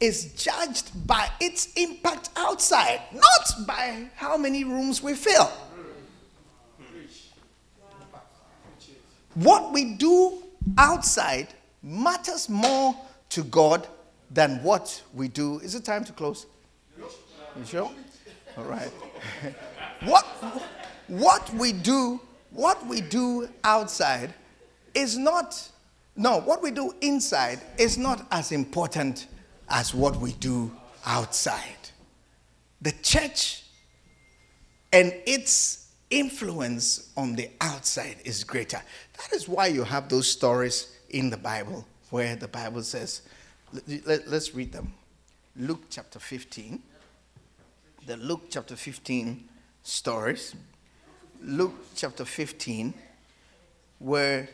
[0.00, 5.50] is judged by its impact outside, not by how many rooms we fill.
[9.34, 10.42] What we do
[10.78, 11.48] outside
[11.82, 12.94] matters more
[13.30, 13.86] to God
[14.32, 15.58] than what we do.
[15.60, 16.46] Is it time to close?
[16.98, 17.90] You sure?
[18.56, 18.90] All right.
[20.04, 20.24] what,
[21.08, 22.20] what we do,
[22.50, 24.32] what we do outside
[24.94, 25.70] is not,
[26.16, 29.26] no, what we do inside is not as important
[29.68, 30.70] as what we do
[31.04, 31.90] outside.
[32.80, 33.64] The church
[34.92, 38.80] and its influence on the outside is greater.
[39.18, 43.22] That is why you have those stories in the Bible where the Bible says,
[43.72, 44.92] let, us read them.
[45.56, 46.82] Luke chapter 15.
[48.06, 49.48] The Luke chapter 15
[49.82, 50.54] stories.
[51.42, 52.94] Luke chapter 15,
[53.98, 54.48] where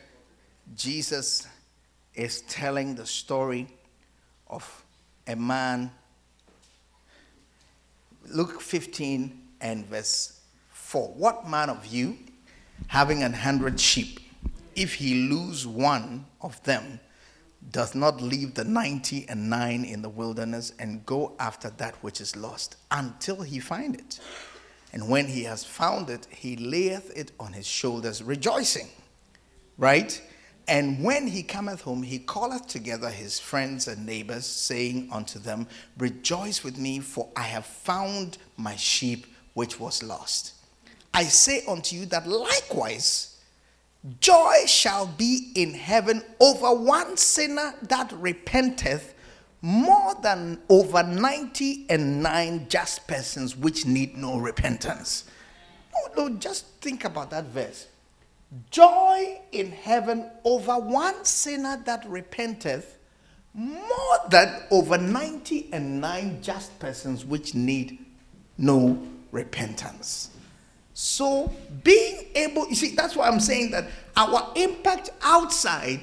[0.74, 1.46] Jesus
[2.14, 3.66] is telling the story
[4.48, 4.84] of
[5.26, 5.90] a man.
[8.30, 10.40] Luke 15 and verse
[10.70, 11.08] 4.
[11.08, 12.16] What man of you,
[12.86, 14.20] having an hundred sheep,
[14.74, 17.00] if he lose one of them,
[17.72, 22.20] does not leave the 90 and 9 in the wilderness and go after that which
[22.20, 24.20] is lost until he find it.
[24.92, 28.88] And when he has found it, he layeth it on his shoulders, rejoicing.
[29.76, 30.20] Right?
[30.66, 35.66] And when he cometh home, he calleth together his friends and neighbors, saying unto them,
[35.96, 40.54] Rejoice with me, for I have found my sheep which was lost.
[41.14, 43.37] I say unto you that likewise,
[44.20, 49.14] Joy shall be in heaven over one sinner that repenteth
[49.60, 55.24] more than over 90 and 9 just persons which need no repentance.
[55.92, 57.88] No, no, just think about that verse.
[58.70, 62.98] Joy in heaven over one sinner that repenteth
[63.52, 67.98] more than over 90 and 9 just persons which need
[68.56, 69.02] no
[69.32, 70.30] repentance.
[71.00, 71.52] So,
[71.84, 73.84] being able, you see, that's why I'm saying that
[74.16, 76.00] our impact outside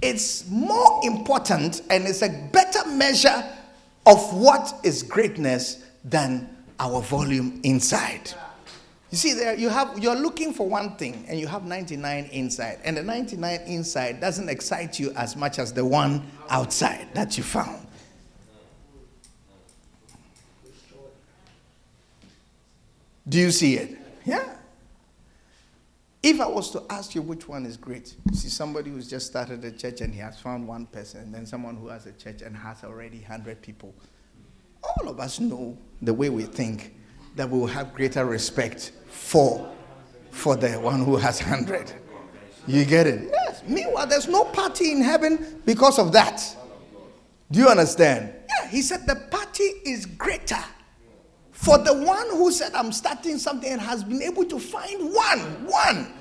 [0.00, 3.44] is more important and it's a better measure
[4.06, 6.48] of what is greatness than
[6.78, 8.30] our volume inside.
[9.10, 12.78] You see, there you have you're looking for one thing and you have 99 inside,
[12.84, 17.42] and the 99 inside doesn't excite you as much as the one outside that you
[17.42, 17.84] found.
[23.28, 24.05] Do you see it?
[24.26, 24.56] Yeah.
[26.22, 29.64] If I was to ask you which one is great, see somebody who's just started
[29.64, 32.42] a church and he has found one person, and then someone who has a church
[32.42, 33.94] and has already 100 people.
[34.82, 36.94] All of us know the way we think
[37.36, 39.72] that we will have greater respect for,
[40.30, 41.92] for the one who has 100.
[42.66, 43.30] You get it?
[43.32, 43.62] Yes.
[43.68, 46.42] Meanwhile, there's no party in heaven because of that.
[47.52, 48.32] Do you understand?
[48.48, 50.58] Yeah, he said the party is greater
[51.56, 55.40] for the one who said, I'm starting something and has been able to find one,
[55.66, 56.12] one,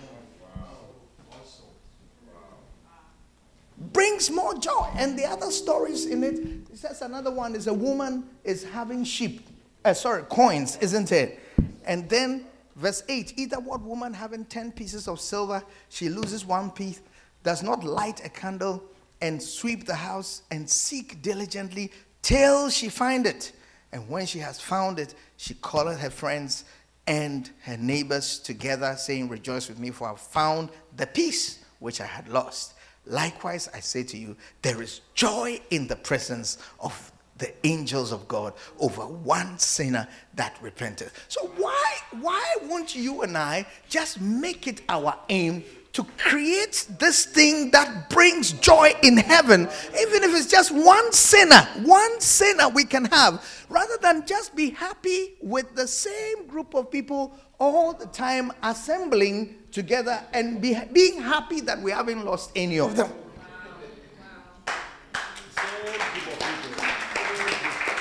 [3.91, 4.89] brings more joy.
[4.95, 6.33] And the other stories in it,
[6.71, 9.45] it says another one is a woman is having sheep,
[9.83, 11.39] uh, sorry, coins, isn't it?
[11.83, 12.45] And then
[12.75, 17.01] Verse 8 Either what woman having 10 pieces of silver, she loses one piece,
[17.43, 18.83] does not light a candle
[19.21, 21.91] and sweep the house and seek diligently
[22.21, 23.53] till she find it.
[23.95, 26.65] And when she has found it, she called her friends
[27.07, 32.01] and her neighbors together, saying, Rejoice with me, for I have found the piece which
[32.01, 32.73] I had lost.
[33.05, 38.27] Likewise, I say to you, there is joy in the presence of the angels of
[38.27, 41.11] God over one sinner that repented.
[41.29, 45.63] So why why won't you and I just make it our aim
[45.95, 51.61] to create this thing that brings joy in heaven, even if it's just one sinner,
[51.85, 56.91] one sinner we can have, rather than just be happy with the same group of
[56.91, 62.77] people all the time assembling together and be, being happy that we haven't lost any
[62.77, 63.09] of them.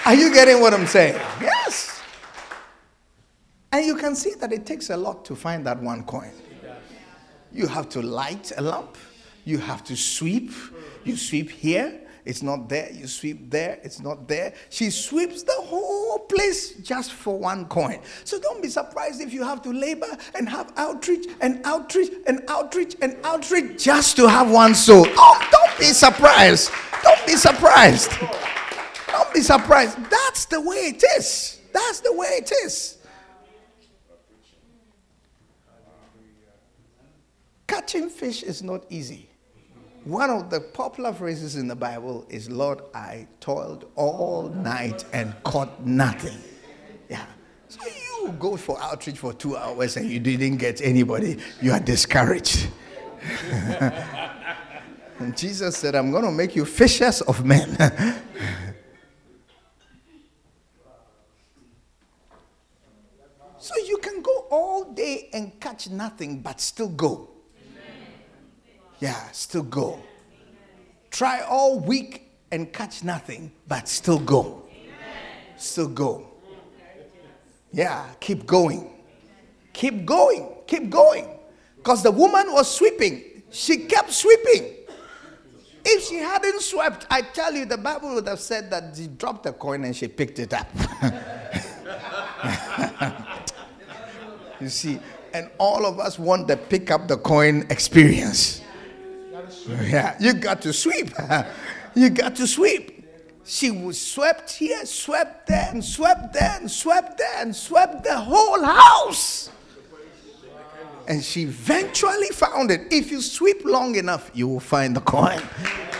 [0.04, 1.14] Are you getting what I'm saying?
[1.40, 2.02] Yes.
[3.70, 6.32] And you can see that it takes a lot to find that one coin.
[7.54, 8.96] You have to light a lamp.
[9.44, 10.50] You have to sweep.
[11.04, 12.00] You sweep here.
[12.24, 12.90] It's not there.
[12.90, 13.78] You sweep there.
[13.82, 14.54] It's not there.
[14.70, 18.00] She sweeps the whole place just for one coin.
[18.24, 22.42] So don't be surprised if you have to labor and have outreach and outreach and
[22.48, 25.06] outreach and outreach just to have one soul.
[25.06, 26.72] Oh, don't be surprised.
[27.02, 28.10] Don't be surprised.
[29.08, 29.98] Don't be surprised.
[30.10, 31.60] That's the way it is.
[31.72, 32.98] That's the way it is.
[37.74, 39.28] Catching fish is not easy.
[40.04, 45.34] One of the popular phrases in the Bible is, Lord, I toiled all night and
[45.42, 46.38] caught nothing.
[47.10, 47.26] Yeah.
[47.66, 51.80] So you go for outreach for two hours and you didn't get anybody, you are
[51.80, 52.68] discouraged.
[55.18, 57.76] and Jesus said, I'm going to make you fishers of men.
[63.58, 67.33] so you can go all day and catch nothing, but still go.
[69.04, 70.00] Yeah, still go.
[71.10, 74.62] Try all week and catch nothing, but still go.
[75.58, 76.26] Still go.
[77.70, 78.94] Yeah, keep going.
[79.74, 80.54] Keep going.
[80.66, 81.28] Keep going.
[81.76, 83.42] Because the woman was sweeping.
[83.50, 84.72] She kept sweeping.
[85.84, 89.44] If she hadn't swept, I tell you, the Bible would have said that she dropped
[89.44, 90.70] a coin and she picked it up.
[94.62, 94.98] you see,
[95.34, 98.62] and all of us want the pick up the coin experience.
[99.82, 101.10] Yeah, you got to sweep.
[101.94, 103.06] you got to sweep.
[103.44, 108.18] She was swept here, swept there, and swept there, and swept there, and swept the
[108.18, 109.50] whole house.
[111.06, 112.90] And she eventually found it.
[112.90, 115.42] If you sweep long enough, you will find the coin.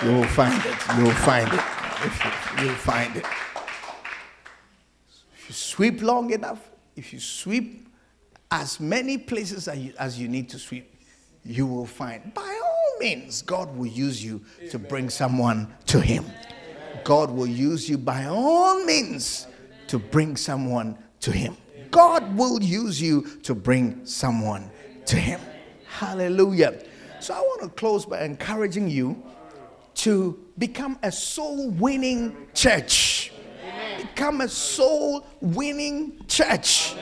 [0.03, 0.97] You will find it.
[0.97, 2.63] You will find it.
[2.63, 3.27] You will find it.
[5.37, 7.87] If you sweep long enough, if you sweep
[8.51, 10.94] as many places as you, as you need to sweep,
[11.45, 12.33] you will find.
[12.35, 16.25] By all means, God will use you to bring someone to Him.
[17.05, 19.47] God will use you by all means
[19.89, 21.57] to bring someone to Him.
[21.91, 24.71] God will use you to bring someone
[25.07, 25.41] to Him.
[25.87, 26.83] Hallelujah.
[27.21, 29.23] So I want to close by encouraging you
[29.97, 33.33] to become a soul winning church.
[33.99, 36.95] Become a soul winning church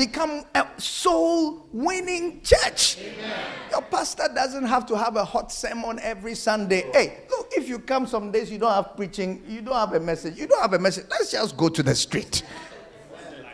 [0.00, 2.96] become a soul winning church.
[2.98, 3.38] Amen.
[3.70, 6.90] Your pastor doesn't have to have a hot sermon every Sunday.
[6.90, 10.00] Hey, look, if you come some days, you don't have preaching, you don't have a
[10.00, 12.44] message, you don't have a message, let's just go to the street.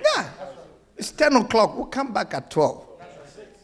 [0.05, 0.28] Yeah,
[0.97, 2.86] it's 10 o'clock, we'll come back at 12.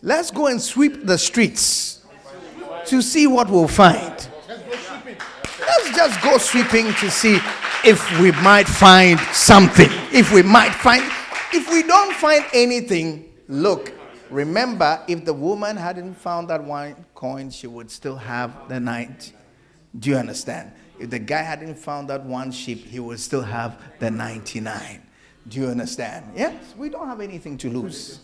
[0.03, 2.05] Let's go and sweep the streets
[2.87, 4.29] to see what we'll find.
[4.49, 7.39] Let's just go sweeping to see
[7.85, 9.89] if we might find something.
[10.13, 11.05] If we might find
[11.53, 13.93] if we don't find anything, look,
[14.31, 19.33] remember, if the woman hadn't found that one coin, she would still have the night.
[19.99, 20.73] Do you understand?
[20.99, 25.03] If the guy hadn't found that one sheep, he would still have the 99.
[25.49, 26.27] Do you understand?
[26.37, 28.21] Yes, we don't have anything to lose.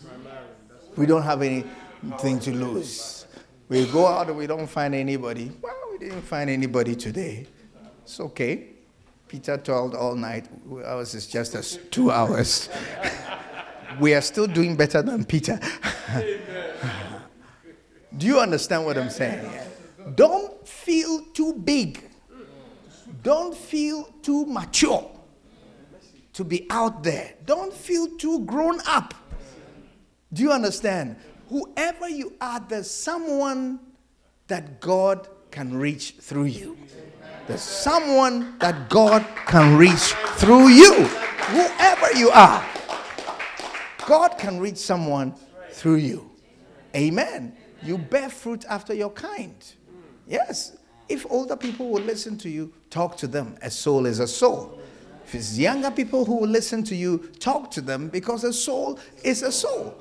[0.95, 3.25] We don't have anything to lose.
[3.67, 5.51] We go out and we don't find anybody.
[5.61, 7.45] Well, we didn't find anybody today.
[8.03, 8.69] It's okay.
[9.29, 10.47] Peter toiled all night.
[10.85, 12.67] Ours is just as two hours.
[13.99, 15.59] we are still doing better than Peter.
[18.17, 19.47] Do you understand what I'm saying?
[20.15, 22.03] Don't feel too big.
[23.21, 25.11] Don't feel too mature
[26.33, 27.35] to be out there.
[27.45, 29.13] Don't feel too grown up.
[30.33, 31.17] Do you understand?
[31.49, 33.79] Whoever you are, there's someone
[34.47, 36.77] that God can reach through you.
[37.49, 42.63] There's someone that God can reach through you, whoever you are.
[44.05, 45.33] God can reach someone
[45.71, 46.29] through you.
[46.95, 47.57] Amen.
[47.81, 49.55] You bear fruit after your kind.
[50.27, 50.77] Yes.
[51.09, 53.57] If older people will listen to you, talk to them.
[53.63, 54.79] A soul is a soul.
[55.25, 58.99] If it's younger people who will listen to you, talk to them because a soul
[59.23, 59.95] is a soul.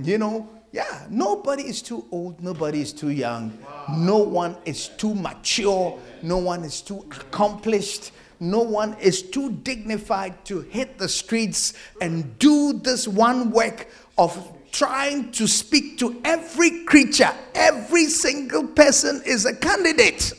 [0.00, 3.56] You know, yeah, nobody is too old, nobody is too young,
[3.90, 10.44] no one is too mature, no one is too accomplished, no one is too dignified
[10.46, 16.84] to hit the streets and do this one work of trying to speak to every
[16.84, 17.30] creature.
[17.54, 20.32] Every single person is a candidate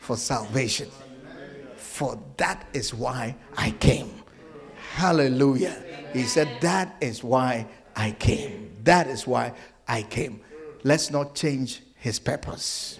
[0.00, 0.88] for salvation.
[1.76, 4.10] For that is why I came.
[4.94, 5.82] Hallelujah.
[6.12, 8.77] He said, That is why I came.
[8.88, 9.52] That is why
[9.86, 10.40] I came.
[10.82, 12.98] Let's not change his purpose.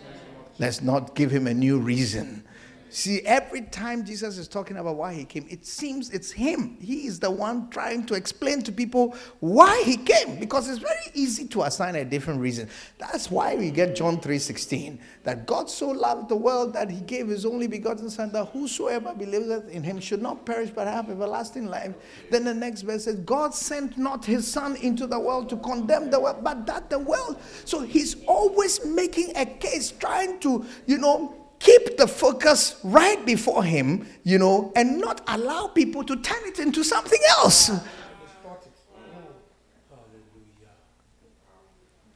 [0.59, 2.45] Let's not give him a new reason.
[2.91, 6.79] See, every time Jesus is talking about why he came, it seems it's him.
[6.81, 11.11] He is the one trying to explain to people why he came because it's very
[11.15, 12.69] easy to assign a different reason.
[12.99, 17.29] That's why we get John 3:16 that God so loved the world that he gave
[17.29, 21.67] his only begotten son that whosoever believeth in him should not perish but have everlasting
[21.67, 21.95] life.
[22.31, 26.11] Then the next verse says God sent not his son into the world to condemn
[26.11, 27.39] the world but that the world.
[27.65, 33.65] So he's always making a case trying to, you know, keep the focus right before
[33.65, 37.71] him, you know, and not allow people to turn it into something else.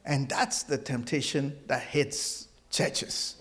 [0.05, 3.37] And that's the temptation that hits churches.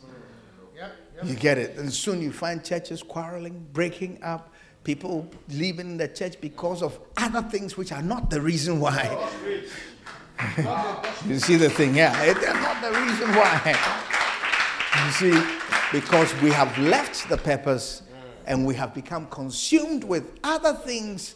[1.25, 1.77] You get it.
[1.77, 4.53] And soon you find churches quarreling, breaking up,
[4.83, 9.07] people leaving the church because of other things which are not the reason why.
[11.29, 11.95] you see the thing?
[11.95, 13.77] Yeah, they're not the reason why.
[15.07, 15.62] You see,
[15.93, 18.03] because we have left the purpose
[18.47, 21.35] and we have become consumed with other things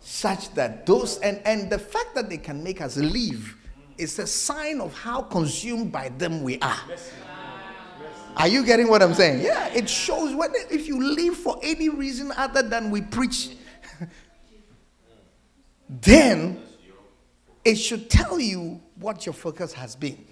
[0.00, 3.56] such that those and, and the fact that they can make us leave
[3.96, 6.80] is a sign of how consumed by them we are.
[8.36, 9.42] Are you getting what I'm saying?
[9.42, 13.50] Yeah, it shows when if you leave for any reason other than we preach,
[15.88, 16.60] then
[17.64, 20.26] it should tell you what your focus has been.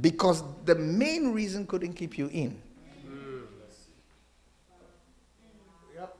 [0.00, 2.60] Because the main reason couldn't keep you in.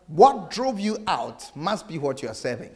[0.09, 2.74] What drove you out must be what you are serving.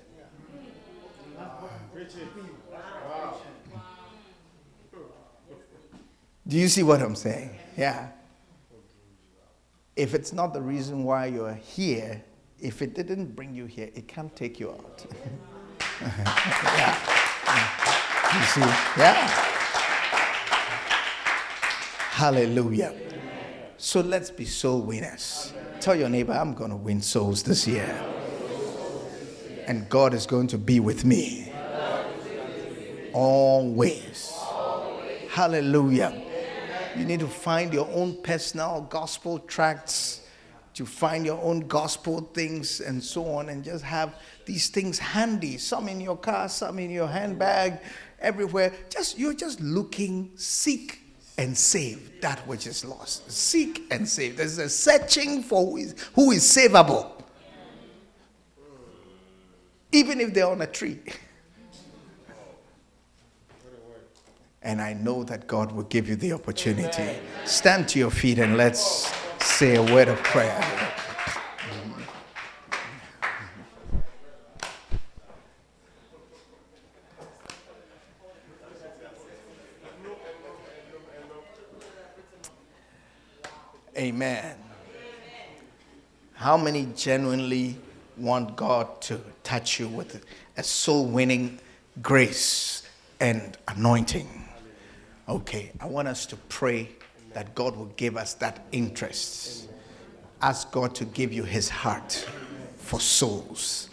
[6.48, 7.50] Do you see what I'm saying?
[7.76, 8.08] Yeah.
[9.96, 12.22] If it's not the reason why you're here,
[12.60, 15.04] if it didn't bring you here, it can't take you out.
[16.00, 16.96] yeah.
[18.34, 18.60] You see?
[19.00, 19.55] Yeah.
[22.16, 22.94] Hallelujah.
[23.76, 25.52] So let's be soul winners.
[25.80, 27.94] Tell your neighbor, I'm going to win souls this year.
[29.66, 31.52] And God is going to be with me.
[33.12, 34.34] Always.
[35.28, 36.22] Hallelujah.
[36.96, 40.22] You need to find your own personal gospel tracts,
[40.72, 44.14] to find your own gospel things and so on, and just have
[44.46, 45.58] these things handy.
[45.58, 47.78] Some in your car, some in your handbag,
[48.18, 48.72] everywhere.
[48.88, 51.02] Just you're just looking, seek
[51.38, 53.30] and save that which is lost.
[53.30, 54.36] Seek and save.
[54.36, 57.10] There's a searching for who is, who is savable.
[59.92, 60.98] Even if they're on a tree.
[64.62, 67.18] And I know that God will give you the opportunity.
[67.44, 70.92] Stand to your feet and let's say a word of prayer.
[84.06, 84.54] Amen.
[86.34, 87.76] How many genuinely
[88.16, 90.24] want God to touch you with
[90.56, 91.58] a soul winning
[92.02, 92.88] grace
[93.18, 94.28] and anointing?
[95.28, 96.90] Okay, I want us to pray
[97.32, 99.70] that God will give us that interest.
[100.40, 102.28] Ask God to give you his heart
[102.76, 103.90] for souls.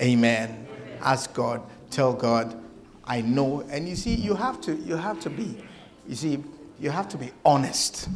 [0.00, 0.66] Amen.
[1.02, 1.60] Ask God,
[1.90, 2.58] tell God,
[3.04, 3.66] I know.
[3.68, 5.62] And you see, you have to you have to be,
[6.08, 6.42] you see,
[6.80, 8.08] you have to be honest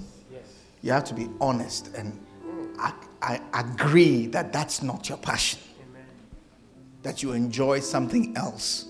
[0.86, 2.16] you have to be honest and
[2.78, 5.58] I, I agree that that's not your passion.
[5.80, 6.06] Amen.
[7.02, 8.86] That you enjoy something else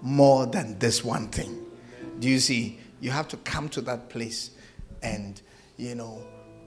[0.00, 1.50] more than this one thing.
[1.50, 2.20] Amen.
[2.20, 2.78] Do you see?
[3.00, 4.50] You have to come to that place
[5.02, 5.42] and,
[5.76, 6.22] you know,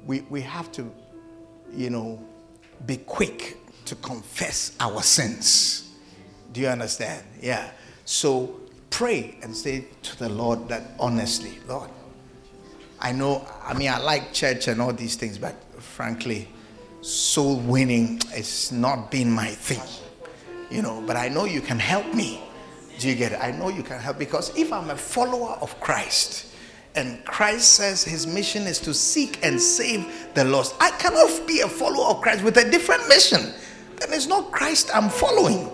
[0.06, 0.92] we, we have to,
[1.74, 2.22] you know,
[2.86, 5.94] be quick to confess our sins.
[6.52, 7.26] Do you understand?
[7.42, 7.72] Yeah.
[8.04, 11.90] So pray and say to the Lord that honestly, Lord,
[13.00, 16.48] I know, I mean, I like church and all these things, but frankly,
[17.02, 19.82] soul winning has not been my thing.
[20.70, 22.42] you know, but I know you can help me.
[23.00, 23.40] Do you get it?
[23.42, 26.48] I know you can help because if I'm a follower of Christ
[26.96, 31.62] and Christ says his mission is to seek and save the lost, I cannot be
[31.62, 33.54] a follower of Christ with a different mission.
[33.98, 35.70] Then it's not Christ I'm following.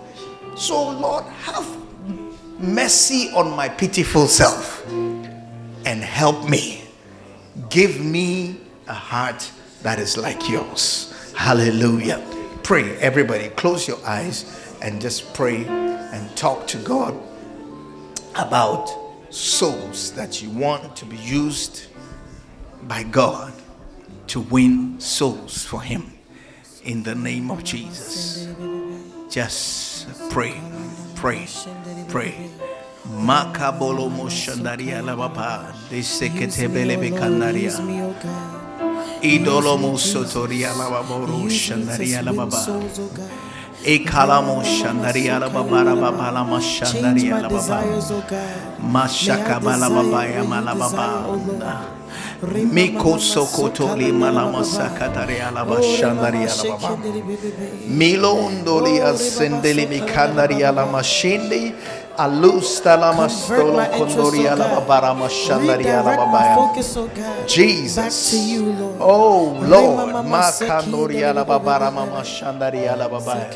[0.56, 1.66] So, Lord, have
[2.60, 6.83] mercy on my pitiful self and help me.
[7.70, 9.50] Give me a heart
[9.82, 11.32] that is like yours.
[11.36, 12.22] Hallelujah.
[12.62, 17.14] Pray, everybody, close your eyes and just pray and talk to God
[18.34, 18.90] about
[19.30, 21.86] souls that you want to be used
[22.84, 23.52] by God
[24.28, 26.12] to win souls for Him
[26.84, 28.48] in the name of Jesus.
[29.30, 30.60] Just pray,
[31.14, 31.46] pray,
[32.08, 32.50] pray.
[33.12, 37.72] Makabolo moshandaria lababa, deseketebele bekandaria.
[39.20, 42.66] Idolo musotoria lababoro shandaria lababa.
[43.84, 47.84] Ekalamo shandaria lababa lababa mashandaria lababa.
[48.80, 51.80] Mashaka balababa malababa.
[52.72, 56.96] Miko sokoto li malama sakatari alaba shandari alaba.
[57.88, 61.74] Milondoli ascendeli mikandari alama shindi.
[67.46, 68.34] Jesus.
[69.00, 70.14] Oh Lord.
[70.24, 73.50] Makandoriala babara mama shandariala babaya.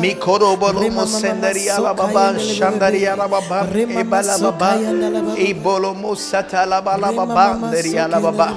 [0.00, 4.78] Mikorobolomo sendariala baba shandariala baba ebala baba
[5.36, 7.58] ebolomo satala bala baba
[8.08, 8.54] la baba.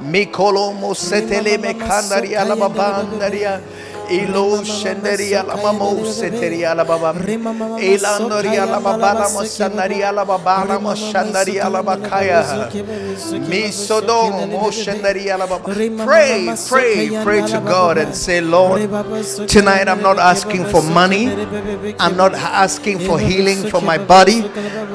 [0.00, 3.60] Mikolomo setele mekandariala baba ndariala
[4.10, 7.12] Ilo shenderi alaba mo seteri alaba ba.
[7.80, 12.68] Elandori alaba ba la mosandari alaba ba la moshandari alaba kaya.
[13.48, 16.04] Misodo mo shenderi alaba ba.
[16.04, 18.82] Pray, pray, pray to God and say, Lord,
[19.48, 21.28] tonight I'm not asking for money.
[21.98, 24.44] I'm not asking for healing for my body.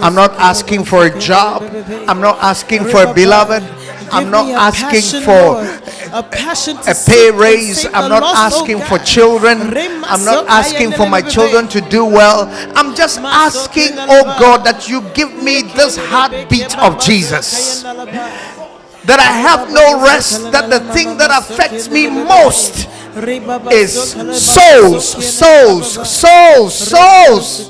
[0.01, 1.63] I'm not asking for a job.
[2.07, 3.63] I'm not asking for a beloved.
[4.11, 5.63] I'm not asking for
[6.13, 7.85] a passion a pay raise.
[7.85, 9.61] I'm not asking for children.
[10.05, 12.47] I'm not asking for my children to do well.
[12.75, 17.83] I'm just asking, oh God, that you give me this heartbeat of Jesus.
[17.83, 22.89] That I have no rest, that the thing that affects me most
[23.71, 27.69] is souls, souls, souls, souls.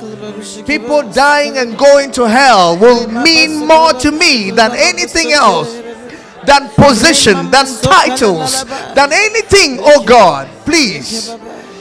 [0.65, 5.86] People dying and going to hell will mean more to me than anything else
[6.47, 8.63] than position, than titles,
[8.95, 10.47] than anything, oh God.
[10.65, 11.35] Please,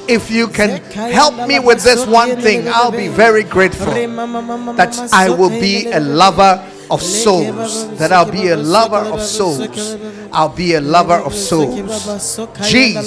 [0.08, 5.30] if you can help me with this one thing, I'll be very grateful that I
[5.30, 9.60] will be a lover of souls, that I'll be a lover of souls.
[10.32, 11.74] I'll be a lover of souls.
[12.62, 13.06] Jesus.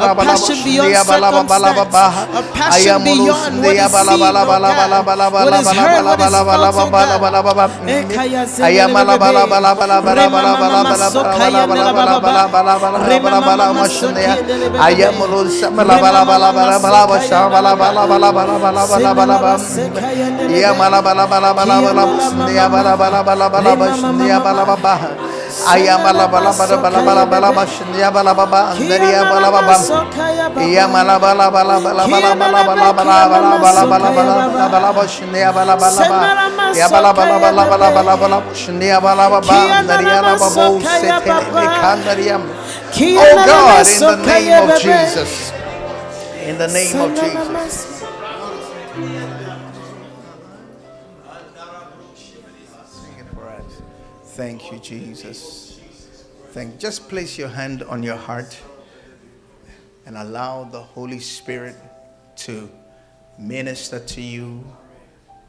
[0.03, 1.95] a passion beyond circumstance,
[2.39, 4.91] a passion beyond what is seen, oh God,
[5.45, 7.21] what is heard, what is felt, oh God.
[25.67, 27.51] Ayamala bala bala bala
[43.17, 45.51] Oh God, in the name of Jesus.
[46.45, 48.00] In the name of Jesus.
[54.41, 55.79] Thank you, Jesus.
[56.49, 56.79] Thank.
[56.79, 58.59] Just place your hand on your heart
[60.07, 61.75] and allow the Holy Spirit
[62.37, 62.67] to
[63.37, 64.65] minister to you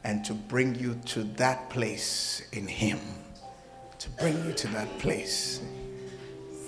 [0.03, 2.99] and to bring you to that place in Him.
[3.97, 5.59] To bring you to that place.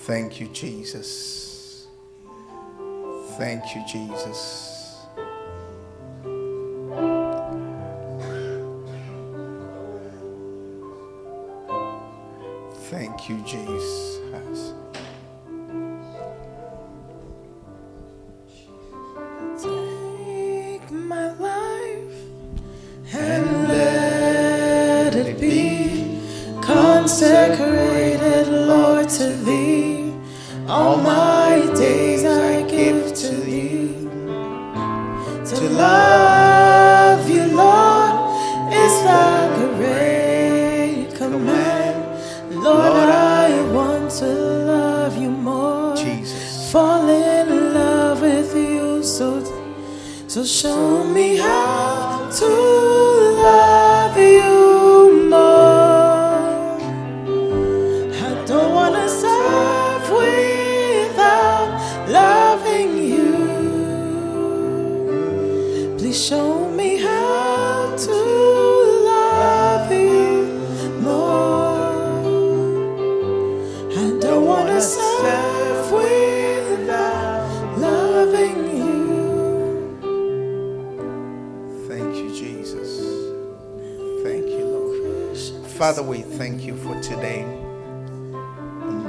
[0.07, 1.85] Thank you, Jesus.
[3.37, 4.74] Thank you, Jesus.
[12.97, 14.73] Thank you, Jesus.
[19.61, 22.15] Take my life
[23.13, 26.21] and let it be
[26.61, 30.13] consecrated, Lord, to Thee.
[30.69, 34.07] All my days I give to Thee.
[35.49, 36.44] To love
[44.25, 44.31] to
[44.65, 45.95] love You more.
[45.95, 46.71] Jesus.
[46.71, 49.29] Fall in love with You so
[50.27, 53.84] so show me how to love
[85.77, 87.43] Father, we thank you for today.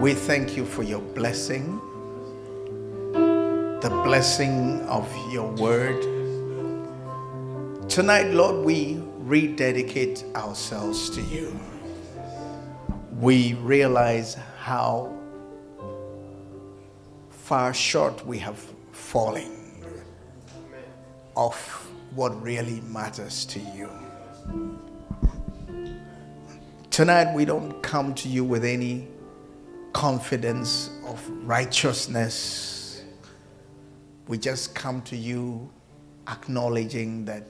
[0.01, 1.81] We thank you for your blessing,
[3.13, 6.03] the blessing of your word.
[7.89, 11.57] Tonight, Lord, we rededicate ourselves to you.
[13.21, 15.17] We realize how
[17.31, 18.59] far short we have
[18.91, 19.85] fallen
[21.37, 21.55] of
[22.17, 23.89] what really matters to you.
[26.97, 29.06] Tonight, we don't come to you with any
[29.93, 33.02] confidence of righteousness.
[34.28, 35.70] We just come to you
[36.27, 37.48] acknowledging that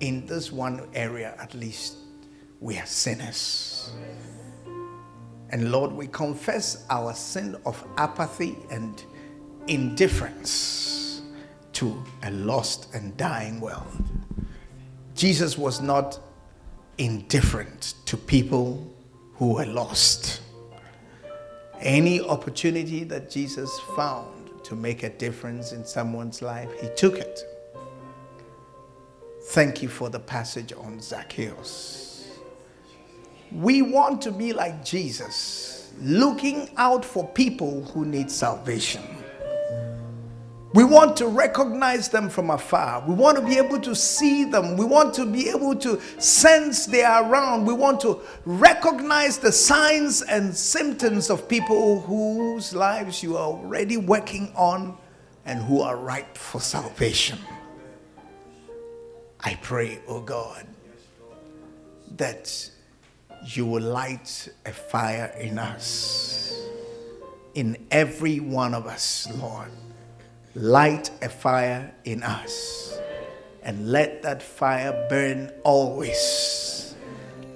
[0.00, 1.96] in this one area, at least,
[2.60, 3.90] we are sinners.
[5.48, 9.02] And Lord, we confess our sin of apathy and
[9.66, 11.22] indifference
[11.72, 14.04] to a lost and dying world.
[15.14, 16.20] Jesus was not
[16.98, 18.86] indifferent to people
[19.34, 20.40] who were lost.
[21.80, 27.40] Any opportunity that Jesus found to make a difference in someone's life, he took it.
[29.48, 32.38] Thank you for the passage on Zacchaeus.
[33.52, 39.02] We want to be like Jesus, looking out for people who need salvation.
[40.74, 43.04] We want to recognize them from afar.
[43.06, 44.76] We want to be able to see them.
[44.76, 47.64] We want to be able to sense they are around.
[47.64, 53.96] We want to recognize the signs and symptoms of people whose lives you are already
[53.96, 54.96] working on
[55.46, 57.38] and who are ripe for salvation.
[59.38, 60.66] I pray, oh God,
[62.16, 62.68] that
[63.44, 66.66] you will light a fire in us,
[67.54, 69.70] in every one of us, Lord.
[70.54, 72.96] Light a fire in us
[73.64, 76.94] and let that fire burn always.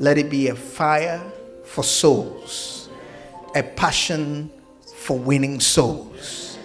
[0.01, 1.23] Let it be a fire
[1.65, 2.89] for souls,
[3.55, 4.51] a passion
[4.97, 6.59] for winning souls,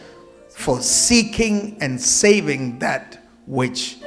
[0.49, 3.97] for seeking and saving that which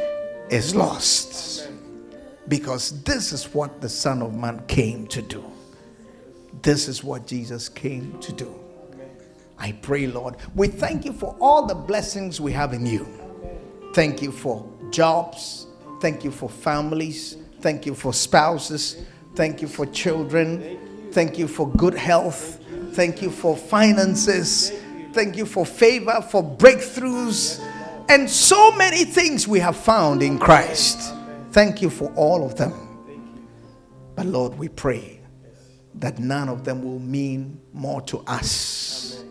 [0.50, 1.68] is lost.
[2.48, 5.44] Because this is what the Son of Man came to do.
[6.62, 8.65] This is what Jesus came to do.
[9.58, 13.06] I pray, Lord, we thank you for all the blessings we have in you.
[13.94, 15.66] Thank you for jobs.
[16.00, 17.36] Thank you for families.
[17.60, 19.02] Thank you for spouses.
[19.34, 21.08] Thank you for children.
[21.12, 22.62] Thank you for good health.
[22.92, 24.72] Thank you for finances.
[25.12, 27.64] Thank you for favor, for breakthroughs,
[28.10, 31.14] and so many things we have found in Christ.
[31.52, 32.74] Thank you for all of them.
[34.14, 35.20] But Lord, we pray
[35.94, 39.24] that none of them will mean more to us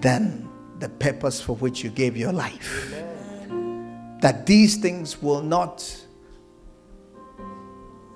[0.00, 0.48] than
[0.78, 2.94] the purpose for which you gave your life.
[4.20, 6.04] That these things will not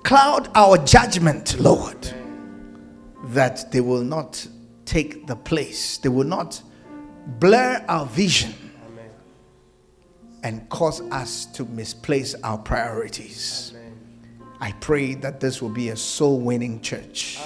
[0.03, 2.13] cloud our judgment, Lord.
[3.25, 4.45] That they will not
[4.85, 6.61] take the place, they will not
[7.39, 8.53] blur our vision
[10.43, 13.73] and cause us to misplace our priorities.
[14.59, 17.39] I pray that this will be a soul winning church.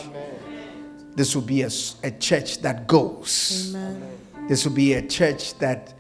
[1.16, 1.70] This will be a,
[2.04, 3.74] a church that goes.
[3.76, 4.15] Amen.
[4.48, 5.94] This will be a church that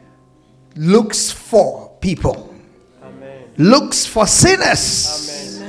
[0.75, 2.53] looks for people,
[3.57, 5.61] looks for sinners.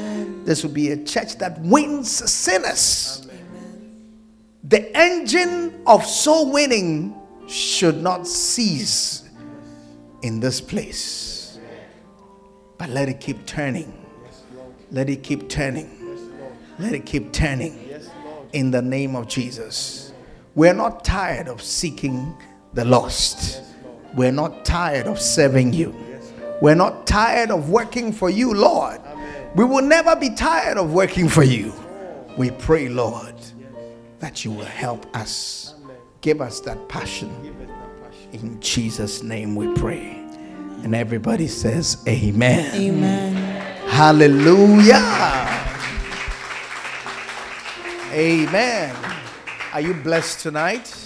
[0.45, 3.29] This will be a church that wins sinners.
[4.65, 7.15] The engine of soul winning
[7.49, 9.29] should not cease
[10.23, 11.59] in this place,
[12.77, 14.05] but let it keep turning.
[14.91, 15.91] Let it keep turning.
[16.79, 17.79] Let it keep turning
[18.53, 20.13] in the name of Jesus.
[20.55, 22.37] We're not tired of seeking
[22.77, 23.63] the lost.
[24.15, 25.97] We're not tired of serving you.
[26.61, 29.01] We're not tired of working for you, Lord.
[29.55, 31.73] We will never be tired of working for you.
[32.37, 33.35] We pray, Lord,
[34.19, 35.75] that you will help us.
[36.21, 37.31] Give us that passion.
[38.33, 40.23] In Jesus' name we pray.
[40.85, 42.75] And everybody says, Amen.
[42.75, 43.35] Amen.
[43.89, 44.95] Hallelujah.
[48.13, 48.95] Amen.
[49.73, 51.06] Are you blessed tonight?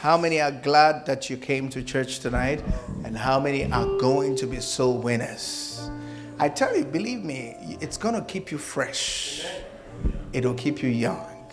[0.00, 2.64] How many are glad that you came to church tonight?
[3.04, 5.90] And how many are going to be soul winners?
[6.38, 9.44] I tell you, believe me, it's going to keep you fresh,
[10.32, 11.44] it'll keep you young.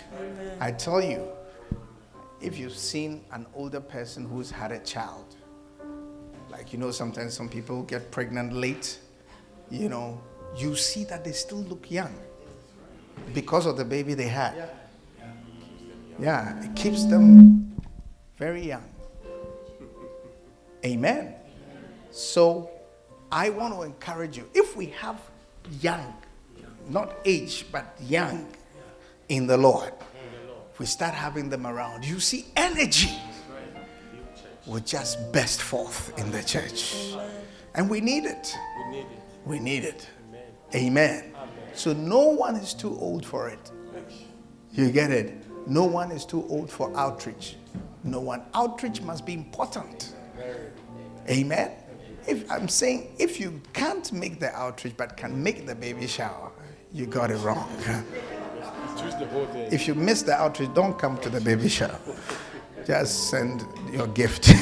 [0.61, 1.27] I tell you,
[2.39, 5.35] if you've seen an older person who's had a child,
[6.49, 8.97] like you know, sometimes some people get pregnant late,
[9.69, 10.21] you know,
[10.55, 12.15] you see that they still look young
[13.33, 14.69] because of the baby they had.
[16.17, 17.76] Yeah, it keeps them
[18.37, 18.83] very young.
[20.85, 21.33] Amen.
[22.11, 22.69] So
[23.31, 25.19] I want to encourage you if we have
[25.81, 26.13] young,
[26.89, 28.47] not age, but young
[29.29, 29.91] in the Lord,
[30.79, 33.11] we start having them around, you see energy
[34.65, 37.15] will just burst forth in the church.
[37.73, 38.55] And we need it.
[39.45, 40.07] We need it.
[40.75, 41.33] Amen.
[41.73, 43.71] So no one is too old for it.
[44.71, 45.43] You get it?
[45.67, 47.55] No one is too old for outreach.
[48.07, 48.43] No one.
[48.53, 50.13] Outreach must be important.
[51.29, 51.71] Amen.
[52.25, 56.51] If I'm saying if you can't make the outreach but can make the baby shower,
[56.93, 57.69] you got it wrong.
[59.71, 61.99] If you miss the outreach, don't come to the baby shower.
[62.85, 64.47] Just send your gift.